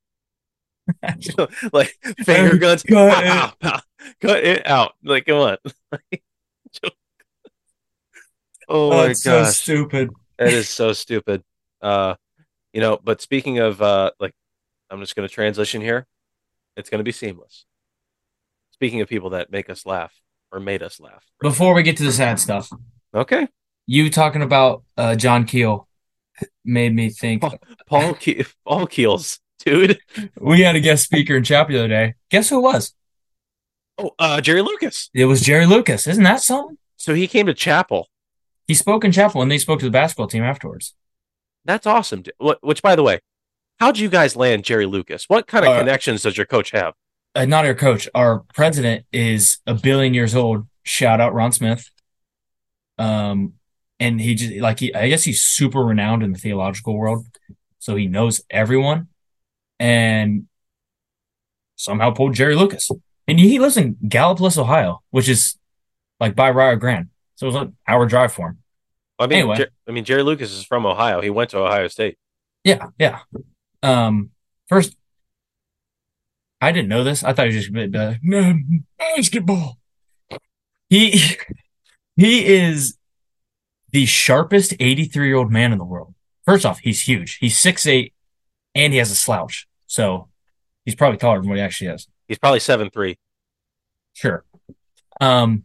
[1.73, 2.83] like finger guns?
[2.83, 3.81] Cut Pow, pow, pow.
[4.21, 4.93] Cut it out.
[5.03, 5.57] Like come on.
[8.69, 10.11] Oh Oh, my it's so stupid.
[10.39, 11.43] That is so stupid.
[11.83, 12.15] Uh,
[12.73, 14.33] you know, but speaking of uh, like,
[14.91, 16.07] I'm just going to transition here.
[16.77, 17.65] It's going to be seamless.
[18.73, 20.13] Speaking of people that make us laugh
[20.53, 21.25] or made us laugh.
[21.41, 22.71] Before we get to the sad stuff,
[23.15, 23.49] Okay,
[23.87, 25.89] you talking about uh, John Keel
[26.65, 27.43] made me think.
[27.87, 29.99] Paul Ke- Paul Keels, dude.
[30.39, 32.15] We had a guest speaker in chapel the other day.
[32.31, 32.95] Guess who it was?
[33.97, 35.11] Oh, uh, Jerry Lucas.
[35.15, 36.07] It was Jerry Lucas.
[36.07, 36.79] Isn't that something?
[36.97, 38.09] So he came to Chapel.
[38.69, 40.95] He spoke in chapel and they spoke to the basketball team afterwards.
[41.65, 42.23] That's awesome.
[42.63, 43.21] Which, by the way,
[43.81, 45.25] how'd you guys land Jerry Lucas?
[45.29, 46.95] What kind of Uh, connections does your coach have?
[47.35, 48.09] Uh, not our coach.
[48.15, 50.67] Our president is a billion years old.
[50.85, 51.91] Shout out Ron Smith.
[52.99, 53.55] Um,
[54.01, 57.27] and he just like he, I guess he's super renowned in the theological world,
[57.79, 59.09] so he knows everyone,
[59.79, 60.47] and
[61.77, 62.91] somehow pulled Jerry Lucas.
[63.27, 65.57] And he lives in Gallipolis, Ohio, which is
[66.19, 67.09] like by Rio Grande,
[67.39, 68.59] so it was an hour drive for him.
[69.17, 69.57] I mean, anyway.
[69.59, 71.21] Jer- I mean, Jerry Lucas is from Ohio.
[71.21, 72.19] He went to Ohio State.
[72.65, 73.21] Yeah, yeah.
[73.81, 74.31] Um,
[74.69, 74.97] first,
[76.61, 77.23] I didn't know this.
[77.23, 78.59] I thought he was just a bit uh, no,
[78.99, 79.79] basketball.
[80.91, 81.37] He
[82.17, 82.99] he is
[83.93, 86.17] the sharpest 83 year old man in the world.
[86.45, 87.37] First off, he's huge.
[87.37, 88.15] He's six eight,
[88.75, 90.29] and he has a slouch, so
[90.85, 92.09] he's probably taller than what he actually is.
[92.27, 93.17] He's probably seven three.
[94.15, 94.45] Sure.
[95.21, 95.63] Um,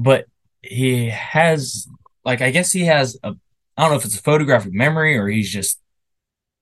[0.00, 0.26] but
[0.62, 1.88] he has
[2.24, 3.34] like I guess he has a
[3.76, 5.80] I don't know if it's a photographic memory or he's just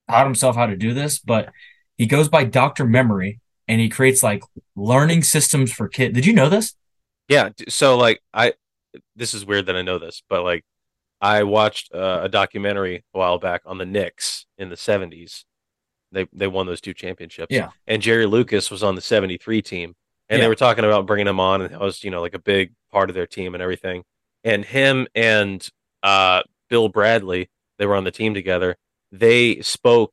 [0.08, 1.50] taught himself how to do this, but
[1.96, 2.86] he goes by Dr.
[2.86, 4.42] Memory and he creates like
[4.76, 6.14] learning systems for kids.
[6.14, 6.74] Did you know this?
[7.28, 7.50] Yeah.
[7.68, 8.54] So like I,
[9.16, 10.64] this is weird that I know this, but like
[11.20, 15.44] I watched uh, a documentary a while back on the Knicks in the '70s.
[16.12, 17.54] They they won those two championships.
[17.54, 17.70] Yeah.
[17.86, 19.94] And Jerry Lucas was on the '73 team,
[20.28, 20.44] and Yeah.
[20.44, 22.72] they were talking about bringing him on, and that was you know like a big
[22.92, 24.04] part of their team and everything.
[24.44, 25.66] And him and
[26.02, 28.76] uh, Bill Bradley, they were on the team together.
[29.12, 30.12] They spoke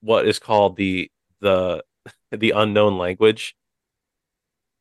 [0.00, 1.10] what is called the
[1.40, 1.84] the
[2.32, 3.56] the unknown language,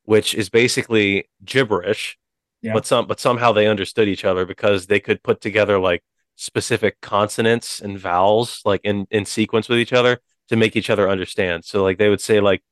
[0.03, 2.17] which is basically gibberish
[2.61, 2.73] Yeah.
[2.73, 6.03] but some but somehow they understood each other because they could put together like
[6.35, 10.19] specific consonants and vowels like in in sequence with each other
[10.49, 11.65] to make each other understand.
[11.65, 12.63] So like they would say like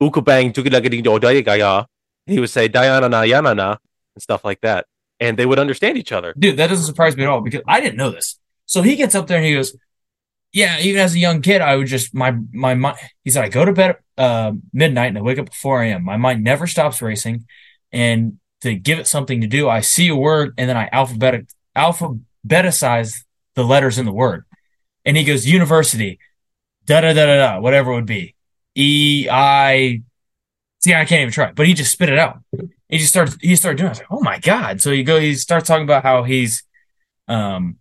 [0.00, 1.86] ukubang tukidagadigodayagaya.
[2.26, 3.76] He would say diana na yana na
[4.14, 4.86] and stuff like that.
[5.20, 6.34] And they would understand each other.
[6.38, 8.38] Dude, that doesn't surprise me at all because I didn't know this.
[8.66, 9.74] So he gets up there and he goes,
[10.52, 13.48] "Yeah, even as a young kid, I would just my my mind." He said, "I
[13.48, 16.04] go to bed at uh, midnight and I wake up at four a.m.
[16.04, 17.46] My mind never stops racing,
[17.90, 21.48] and to give it something to do, I see a word and then I alphabetic
[21.74, 23.24] alphabeticize
[23.54, 24.44] the letters in the word."
[25.04, 26.20] And he goes, "University,
[26.84, 28.36] da da da da da, whatever it would be,
[28.78, 30.02] E I."
[30.80, 32.38] See, I can't even try, but he just spit it out
[32.88, 33.90] he just starts he started doing it.
[33.90, 34.80] I was like, oh my god.
[34.80, 36.62] So he go he starts talking about how he's
[37.28, 37.76] um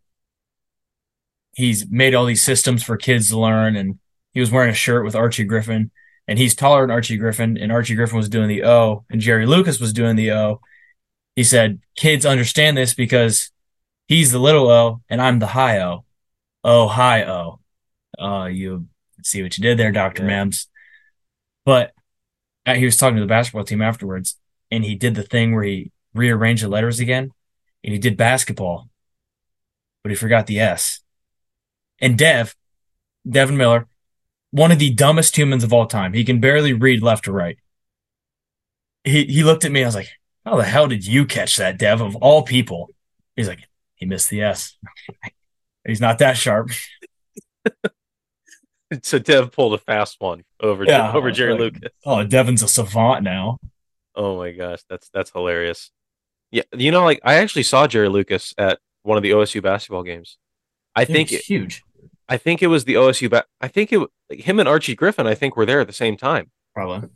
[1.56, 4.00] he's made all these systems for kids to learn and
[4.34, 5.92] he was wearing a shirt with Archie Griffin
[6.28, 9.46] and he's taller than Archie Griffin and Archie Griffin was doing the O and Jerry
[9.46, 10.60] Lucas was doing the O.
[11.36, 13.52] He said kids understand this because
[14.08, 16.04] he's the little O and I'm the high O.
[16.66, 17.60] Oh high O.
[18.20, 18.88] Uh you
[19.24, 20.24] see what you did there, Dr.
[20.24, 20.44] Yeah.
[20.44, 20.68] Mams.
[21.68, 21.92] But
[22.66, 24.38] uh, he was talking to the basketball team afterwards
[24.72, 27.34] and he did the thing where he rearranged the letters again
[27.84, 28.88] and he did basketball,
[30.02, 31.02] but he forgot the S.
[32.00, 32.56] And Dev,
[33.30, 33.86] Devin Miller,
[34.52, 36.14] one of the dumbest humans of all time.
[36.14, 37.58] He can barely read left or right.
[39.04, 39.84] He he looked at me.
[39.84, 40.12] I was like,
[40.46, 42.00] How the hell did you catch that, Dev?
[42.00, 42.92] Of all people,
[43.36, 44.78] he's like, he missed the S.
[45.86, 46.70] he's not that sharp.
[49.04, 51.92] so Dev pulled a fast one over Yeah, over Jerry like- Lucas.
[52.06, 53.58] Oh, Devon's a savant now.
[54.16, 55.92] Oh my gosh, that's that's hilarious.
[56.52, 60.04] Yeah, you know, like I actually saw Jerry Lucas at one of the OSU basketball
[60.04, 60.38] games.
[60.96, 61.84] I think it's huge.
[62.30, 63.30] I think it was the OSU.
[63.30, 65.28] Ba- I think it like, him and Archie Griffin.
[65.28, 66.50] I think were there at the same time.
[66.74, 67.10] Probably.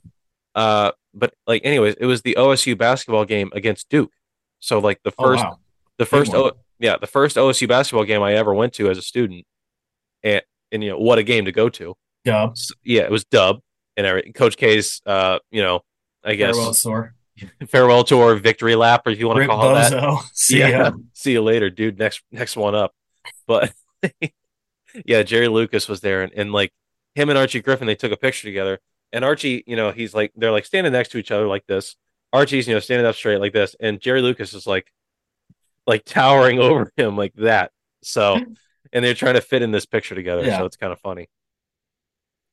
[0.54, 4.12] Uh, but like, anyways, it was the OSU basketball game against Duke.
[4.60, 5.60] So like the Oh, first, wow.
[5.98, 9.02] the first, o- yeah, the first OSU basketball game I ever went to as a
[9.02, 9.46] student,
[10.24, 10.42] and
[10.72, 11.96] and you know what a game to go to.
[12.26, 12.52] Dub.
[12.52, 13.62] S- yeah, it was Dub
[13.98, 15.02] and every, Coach K's.
[15.06, 15.82] Uh, you know,
[16.24, 17.16] I guess Farewell tour.
[17.70, 20.24] farewell tour, victory lap, or if you want to call it that.
[20.34, 20.70] See yeah.
[20.70, 20.92] ya.
[21.14, 21.98] See you later, dude.
[21.98, 22.94] Next next one up.
[23.48, 23.74] But
[25.06, 26.72] yeah, Jerry Lucas was there and, and like
[27.16, 28.80] him and Archie Griffin, they took a picture together.
[29.14, 31.96] And Archie, you know, he's like they're like standing next to each other like this.
[32.34, 34.92] Archie's, you know, standing up straight like this, and Jerry Lucas is like
[35.86, 37.72] like towering over him like that.
[38.04, 38.40] So
[38.94, 40.44] and they're trying to fit in this picture together.
[40.44, 40.58] Yeah.
[40.60, 41.30] So it's kind of funny.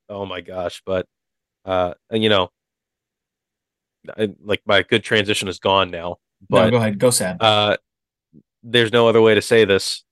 [0.08, 0.82] Oh my gosh.
[0.86, 1.06] But
[1.64, 2.50] uh you know
[4.16, 6.08] I, like my good transition is gone now.
[6.10, 6.98] no, But go ahead.
[6.98, 7.36] Go sad.
[7.42, 7.76] uh,
[8.62, 10.04] there's no other way to say this.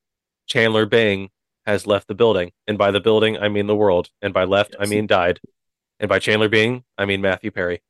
[0.46, 1.30] Chandler Bing
[1.66, 4.76] has left the building, and by the building I mean the world, and by left
[4.78, 5.40] I mean died,
[5.98, 7.80] and by Chandler Bing I mean Matthew Perry.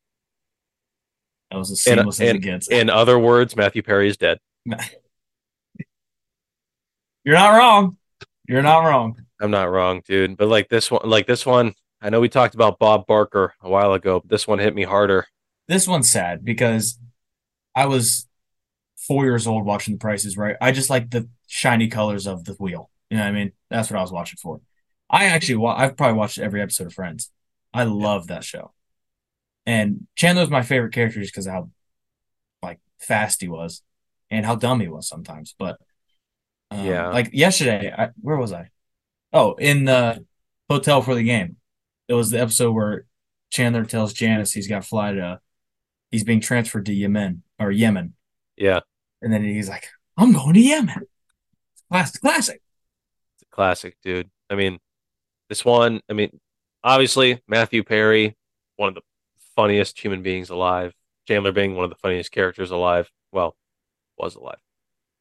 [1.50, 2.68] that was as and- seamless as it gets.
[2.68, 4.38] In other words, Matthew Perry is dead.
[7.24, 7.96] You're not wrong.
[8.48, 9.20] You're not wrong.
[9.40, 10.36] I'm not wrong, dude.
[10.36, 13.68] But like this one, like this one, I know we talked about Bob Barker a
[13.68, 14.20] while ago.
[14.20, 15.26] But this one hit me harder.
[15.68, 16.98] This one's sad because
[17.74, 18.26] I was
[18.96, 20.56] four years old watching The Price Is Right.
[20.60, 22.90] I just like the shiny colors of the wheel.
[23.10, 23.52] You know what I mean?
[23.70, 24.60] That's what I was watching for.
[25.08, 27.30] I actually, wa- I've probably watched every episode of Friends.
[27.72, 28.72] I love that show.
[29.64, 31.70] And Chandler's my favorite character just because of how
[32.62, 33.82] like fast he was
[34.30, 35.54] and how dumb he was sometimes.
[35.58, 35.78] But
[36.70, 37.08] um, Yeah.
[37.08, 38.70] like yesterday, I, where was I?
[39.32, 40.24] Oh, in the
[40.70, 41.56] hotel for the game.
[42.08, 43.06] It was the episode where
[43.50, 45.40] Chandler tells Janice he's got to fly to,
[46.10, 48.14] he's being transferred to Yemen or Yemen.
[48.56, 48.80] Yeah,
[49.20, 51.02] And then he's like, I'm going to Yemen.
[51.90, 52.62] Classic, classic.
[53.34, 54.30] it's a classic, dude.
[54.48, 54.78] I mean,
[55.48, 56.00] this one.
[56.08, 56.40] I mean,
[56.82, 58.36] obviously Matthew Perry,
[58.76, 59.02] one of the
[59.54, 60.94] funniest human beings alive.
[61.28, 63.10] Chandler being one of the funniest characters alive.
[63.32, 63.56] Well,
[64.18, 64.58] was alive,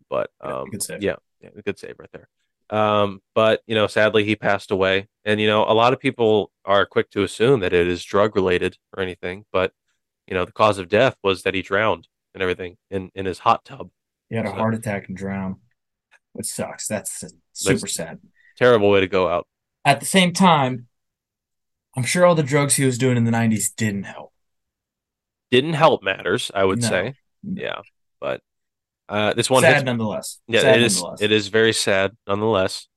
[0.09, 0.65] but um,
[0.99, 2.27] yeah, yeah, good save right there.
[2.69, 6.51] Um, but you know, sadly, he passed away, and you know, a lot of people
[6.65, 9.71] are quick to assume that it is drug related or anything, but
[10.27, 13.39] you know, the cause of death was that he drowned and everything in in his
[13.39, 13.89] hot tub.
[14.29, 15.57] He had a So- heart attack and drowned,
[16.33, 16.87] which sucks.
[16.87, 17.23] That's
[17.53, 18.19] super sad.
[18.57, 19.47] Terrible way to go out.
[19.83, 20.87] At the same time,
[21.95, 24.33] I'm sure all the drugs he was doing in the 90s didn't help.
[25.51, 26.87] Didn't help matters, I would No.
[26.89, 27.13] say.
[27.43, 27.81] Yeah,
[28.19, 28.41] but
[29.09, 30.39] uh, this one sad hits nonetheless.
[30.47, 31.03] Yeah, sad it is.
[31.19, 32.87] It is very sad, nonetheless.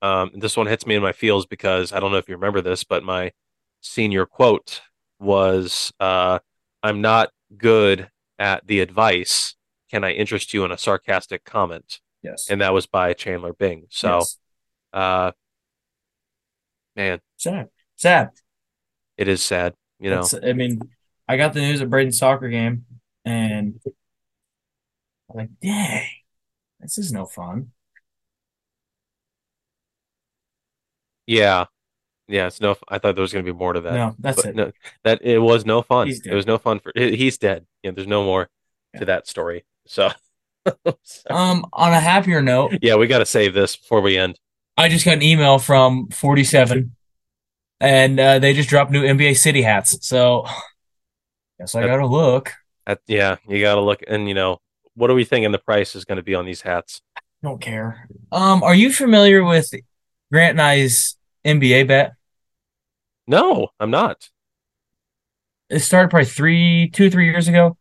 [0.00, 2.60] Um, this one hits me in my feels because I don't know if you remember
[2.60, 3.32] this, but my
[3.80, 4.80] senior quote
[5.20, 6.40] was, uh,
[6.82, 9.54] "I'm not good at the advice.
[9.90, 12.48] Can I interest you in a sarcastic comment?" Yes.
[12.50, 13.86] And that was by Chandler Bing.
[13.90, 14.38] So, Yes.
[14.92, 15.32] uh,
[16.96, 17.68] man, sad.
[17.96, 18.30] Sad.
[19.16, 19.74] it is sad.
[20.00, 20.80] You know, It's- I mean,
[21.28, 22.86] I got the news at Braden's soccer game,
[23.24, 23.80] and
[25.32, 26.06] I'm like, dang,
[26.80, 27.72] this is no fun.
[31.26, 31.66] yeah,
[32.28, 32.46] yeah.
[32.48, 32.76] It's no.
[32.88, 33.92] I thought there was going to be more to that.
[33.94, 34.56] no, that's but it.
[34.56, 34.72] no,
[35.04, 36.08] that it was no fun.
[36.08, 36.92] It was no fun for.
[36.94, 37.66] He's dead.
[37.82, 38.48] Yeah, there's no more
[38.94, 39.00] Yeah.
[39.00, 39.64] to that story.
[39.84, 40.10] So,
[41.28, 44.38] Um, on a happier note, yeah, we got to save this before we end.
[44.76, 46.94] I just got an email from 47,
[47.80, 50.06] and uh, they just dropped new NBA City hats.
[50.06, 50.46] So,
[51.58, 52.52] guess I gotta look.
[52.86, 54.60] At, yeah, you got to look, and you know,
[54.94, 57.00] what are we thinking the price is going to be on these hats?
[57.42, 58.08] Don't care.
[58.30, 59.72] Um, are you familiar with
[60.30, 62.12] Grant and I's NBA bet?
[63.26, 64.28] No, I'm not.
[65.68, 67.76] It started probably three, two, three years ago.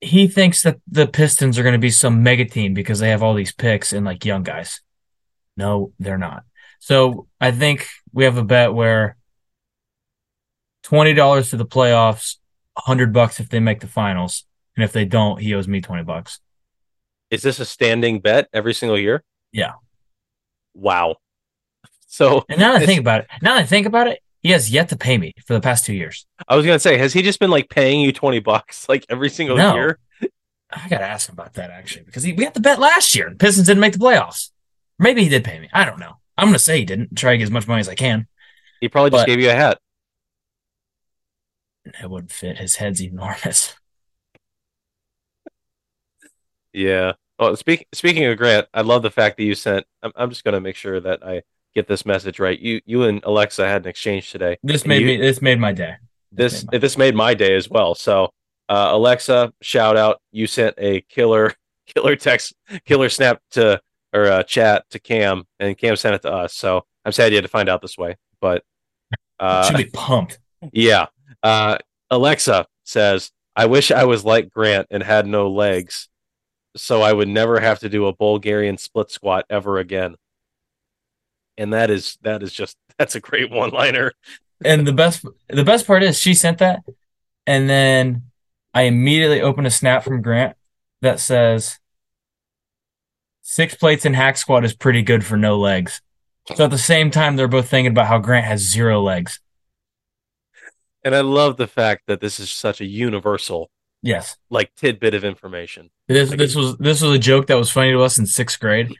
[0.00, 3.22] He thinks that the Pistons are going to be some mega team because they have
[3.22, 4.80] all these picks and like young guys.
[5.56, 6.44] No, they're not.
[6.78, 9.16] So I think we have a bet where
[10.82, 12.36] twenty dollars to the playoffs,
[12.76, 14.44] hundred bucks if they make the finals,
[14.76, 16.40] and if they don't, he owes me twenty bucks.
[17.30, 19.22] Is this a standing bet every single year?
[19.52, 19.72] Yeah.
[20.74, 21.16] Wow.
[22.06, 24.50] So And now that I think about it, now that I think about it, he
[24.50, 26.26] has yet to pay me for the past two years.
[26.46, 29.04] I was going to say, has he just been like paying you 20 bucks like
[29.08, 29.74] every single No.
[29.74, 29.98] year?
[30.70, 33.30] I gotta ask him about that actually because he, we had the bet last year.
[33.30, 34.50] The Pistons didn't make the playoffs.
[34.98, 35.68] Maybe he did pay me.
[35.72, 36.14] I don't know.
[36.38, 37.16] I'm gonna say he didn't.
[37.16, 38.28] Try to get as much money as I can.
[38.80, 39.78] He probably just gave you a hat.
[41.84, 42.58] It wouldn't fit.
[42.58, 43.74] His head's enormous.
[46.74, 47.12] Yeah.
[47.38, 49.86] Well, speak, speaking of Grant, I love the fact that you sent.
[50.02, 51.42] I'm, I'm just going to make sure that I
[51.74, 52.58] get this message right.
[52.58, 54.58] You you and Alexa had an exchange today.
[54.62, 55.16] This made you, me.
[55.16, 55.96] This made my day.
[56.32, 57.94] This made my this made my day as well.
[57.94, 58.30] So,
[58.68, 60.20] uh, Alexa, shout out!
[60.32, 61.54] You sent a killer
[61.86, 62.54] killer text,
[62.84, 63.80] killer snap to
[64.12, 66.54] or uh, chat to Cam, and Cam sent it to us.
[66.54, 68.62] So I'm sad you had to find out this way, but
[69.40, 70.38] uh, should be pumped.
[70.72, 71.06] Yeah.
[71.42, 71.78] Uh,
[72.10, 76.08] Alexa says, "I wish I was like Grant and had no legs."
[76.76, 80.16] So I would never have to do a Bulgarian split squat ever again.
[81.56, 84.12] And that is that is just that's a great one liner.
[84.64, 86.80] and the best the best part is she sent that,
[87.46, 88.24] and then
[88.72, 90.56] I immediately open a snap from Grant
[91.00, 91.78] that says
[93.42, 96.00] six plates in hack squat is pretty good for no legs.
[96.56, 99.40] So at the same time, they're both thinking about how Grant has zero legs.
[101.02, 103.70] And I love the fact that this is such a universal
[104.04, 104.36] Yes.
[104.50, 105.90] Like tidbit of information.
[106.08, 108.60] This like this was this was a joke that was funny to us in sixth
[108.60, 108.94] grade,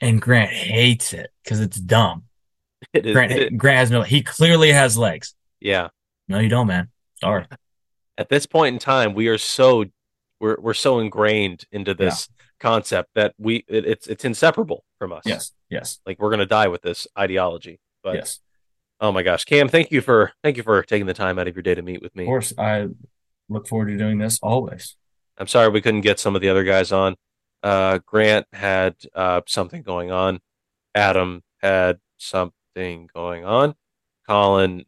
[0.00, 2.24] and Grant hates it because it's dumb.
[2.92, 4.02] It is, Grant it, Grant has no.
[4.02, 5.34] He clearly has legs.
[5.60, 5.88] Yeah.
[6.28, 6.88] No, you don't, man.
[7.20, 7.46] Sorry.
[8.18, 9.84] At this point in time, we are so
[10.40, 12.44] we're we're so ingrained into this yeah.
[12.60, 15.24] concept that we it, it's it's inseparable from us.
[15.26, 15.52] Yes.
[15.70, 15.98] Yes.
[16.06, 17.80] Like we're gonna die with this ideology.
[18.04, 18.38] But yes.
[19.00, 21.56] Oh my gosh, Cam, thank you for thank you for taking the time out of
[21.56, 22.22] your day to meet with me.
[22.22, 22.86] Of course, I
[23.48, 24.96] look forward to doing this always.
[25.38, 27.16] I'm sorry we couldn't get some of the other guys on.
[27.62, 30.40] Uh, Grant had uh, something going on.
[30.94, 33.74] Adam had something going on.
[34.26, 34.84] Colin,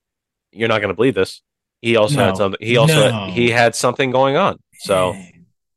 [0.53, 1.43] you're not going to believe this.
[1.83, 2.27] He also no.
[2.27, 2.59] had something.
[2.61, 3.27] He also no.
[3.27, 4.59] had, he had something going on.
[4.81, 5.17] So,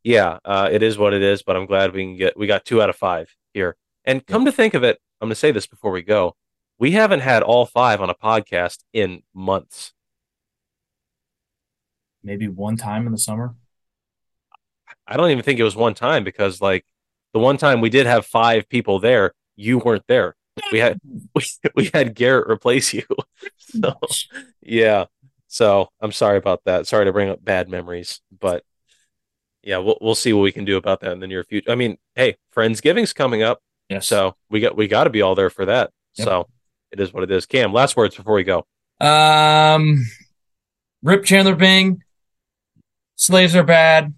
[0.04, 1.44] yeah, uh, it is what it is.
[1.44, 2.38] But I'm glad we can get.
[2.38, 3.76] We got two out of five here.
[4.06, 6.36] And come to think of it, I'm going to say this before we go.
[6.80, 9.94] We haven't had all five on a podcast in months
[12.24, 13.56] maybe one time in the summer.
[15.08, 16.86] I don't even think it was one time because like
[17.34, 20.36] the one time we did have five people there, you weren't there.
[20.72, 21.00] We had
[21.36, 21.44] we,
[21.76, 23.04] we had Garrett replace you.
[23.58, 23.98] so
[24.62, 25.06] yeah.
[25.48, 26.88] So I'm sorry about that.
[26.88, 28.64] Sorry to bring up bad memories, but
[29.64, 31.72] yeah, we'll we'll see what we can do about that in the near future.
[31.72, 33.62] I mean, hey, Friendsgiving's coming up.
[34.00, 35.92] So we got we got to be all there for that.
[36.16, 36.26] Yep.
[36.26, 36.48] So
[36.92, 37.46] it is what it is.
[37.46, 38.66] Cam, last words before we go.
[39.00, 40.06] Um,
[41.04, 42.02] Rip Chandler Bing
[43.22, 44.16] slaves are bad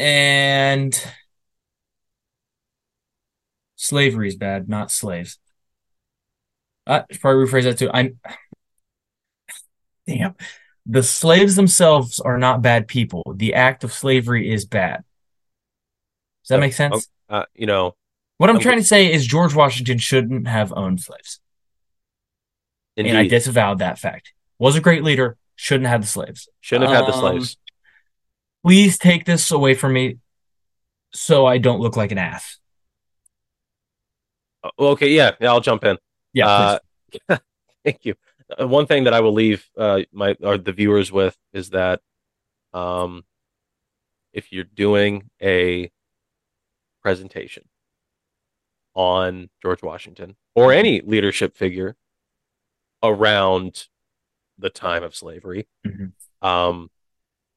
[0.00, 1.00] and
[3.76, 5.38] slavery is bad, not slaves.
[6.84, 7.90] I should probably rephrase that too.
[7.94, 8.18] I'm
[10.08, 10.34] damn.
[10.86, 13.22] The slaves themselves are not bad people.
[13.36, 15.04] The act of slavery is bad.
[16.42, 17.06] Does that make sense?
[17.28, 17.94] Uh, you know,
[18.38, 21.38] what I'm, I'm trying to say is George Washington shouldn't have owned slaves.
[22.96, 23.10] Indeed.
[23.10, 24.32] And I disavowed that fact.
[24.58, 26.48] Was a great leader, shouldn't have the slaves.
[26.60, 27.56] Shouldn't have um, had the um, slaves
[28.64, 30.18] please take this away from me
[31.12, 32.58] so I don't look like an ass.
[34.64, 35.98] Uh, okay, yeah, yeah, I'll jump in.
[36.32, 36.78] Yeah,
[37.28, 37.38] uh,
[37.84, 38.14] thank you.
[38.58, 42.00] Uh, one thing that I will leave uh, my or the viewers with is that,
[42.72, 43.24] um,
[44.32, 45.90] if you're doing a
[47.02, 47.64] presentation
[48.94, 51.96] on George Washington or any leadership figure
[53.02, 53.88] around
[54.58, 56.46] the time of slavery, mm-hmm.
[56.46, 56.90] um,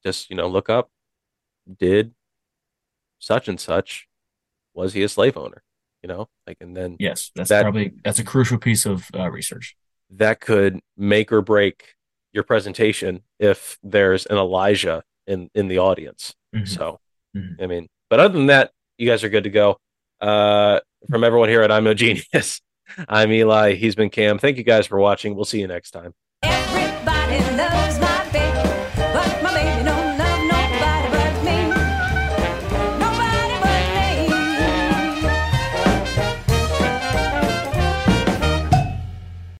[0.03, 0.89] just you know look up
[1.79, 2.13] did
[3.19, 4.07] such and such
[4.73, 5.63] was he a slave owner
[6.05, 6.29] you know?
[6.45, 9.75] Like and then yes that's that, probably that's a crucial piece of uh, research.
[10.11, 11.95] That could make or break
[12.31, 16.35] your presentation if there's an elijah in in the audience.
[16.55, 16.65] Mm-hmm.
[16.65, 16.99] so
[17.35, 17.61] mm-hmm.
[17.61, 19.77] i mean but other than that you guys are good to go.
[20.21, 22.61] Uh from everyone here at i'm no genius
[23.09, 23.73] i'm eli.
[23.73, 24.37] He's been cam.
[24.37, 25.35] Thank you guys for watching.
[25.35, 26.13] We'll see you next time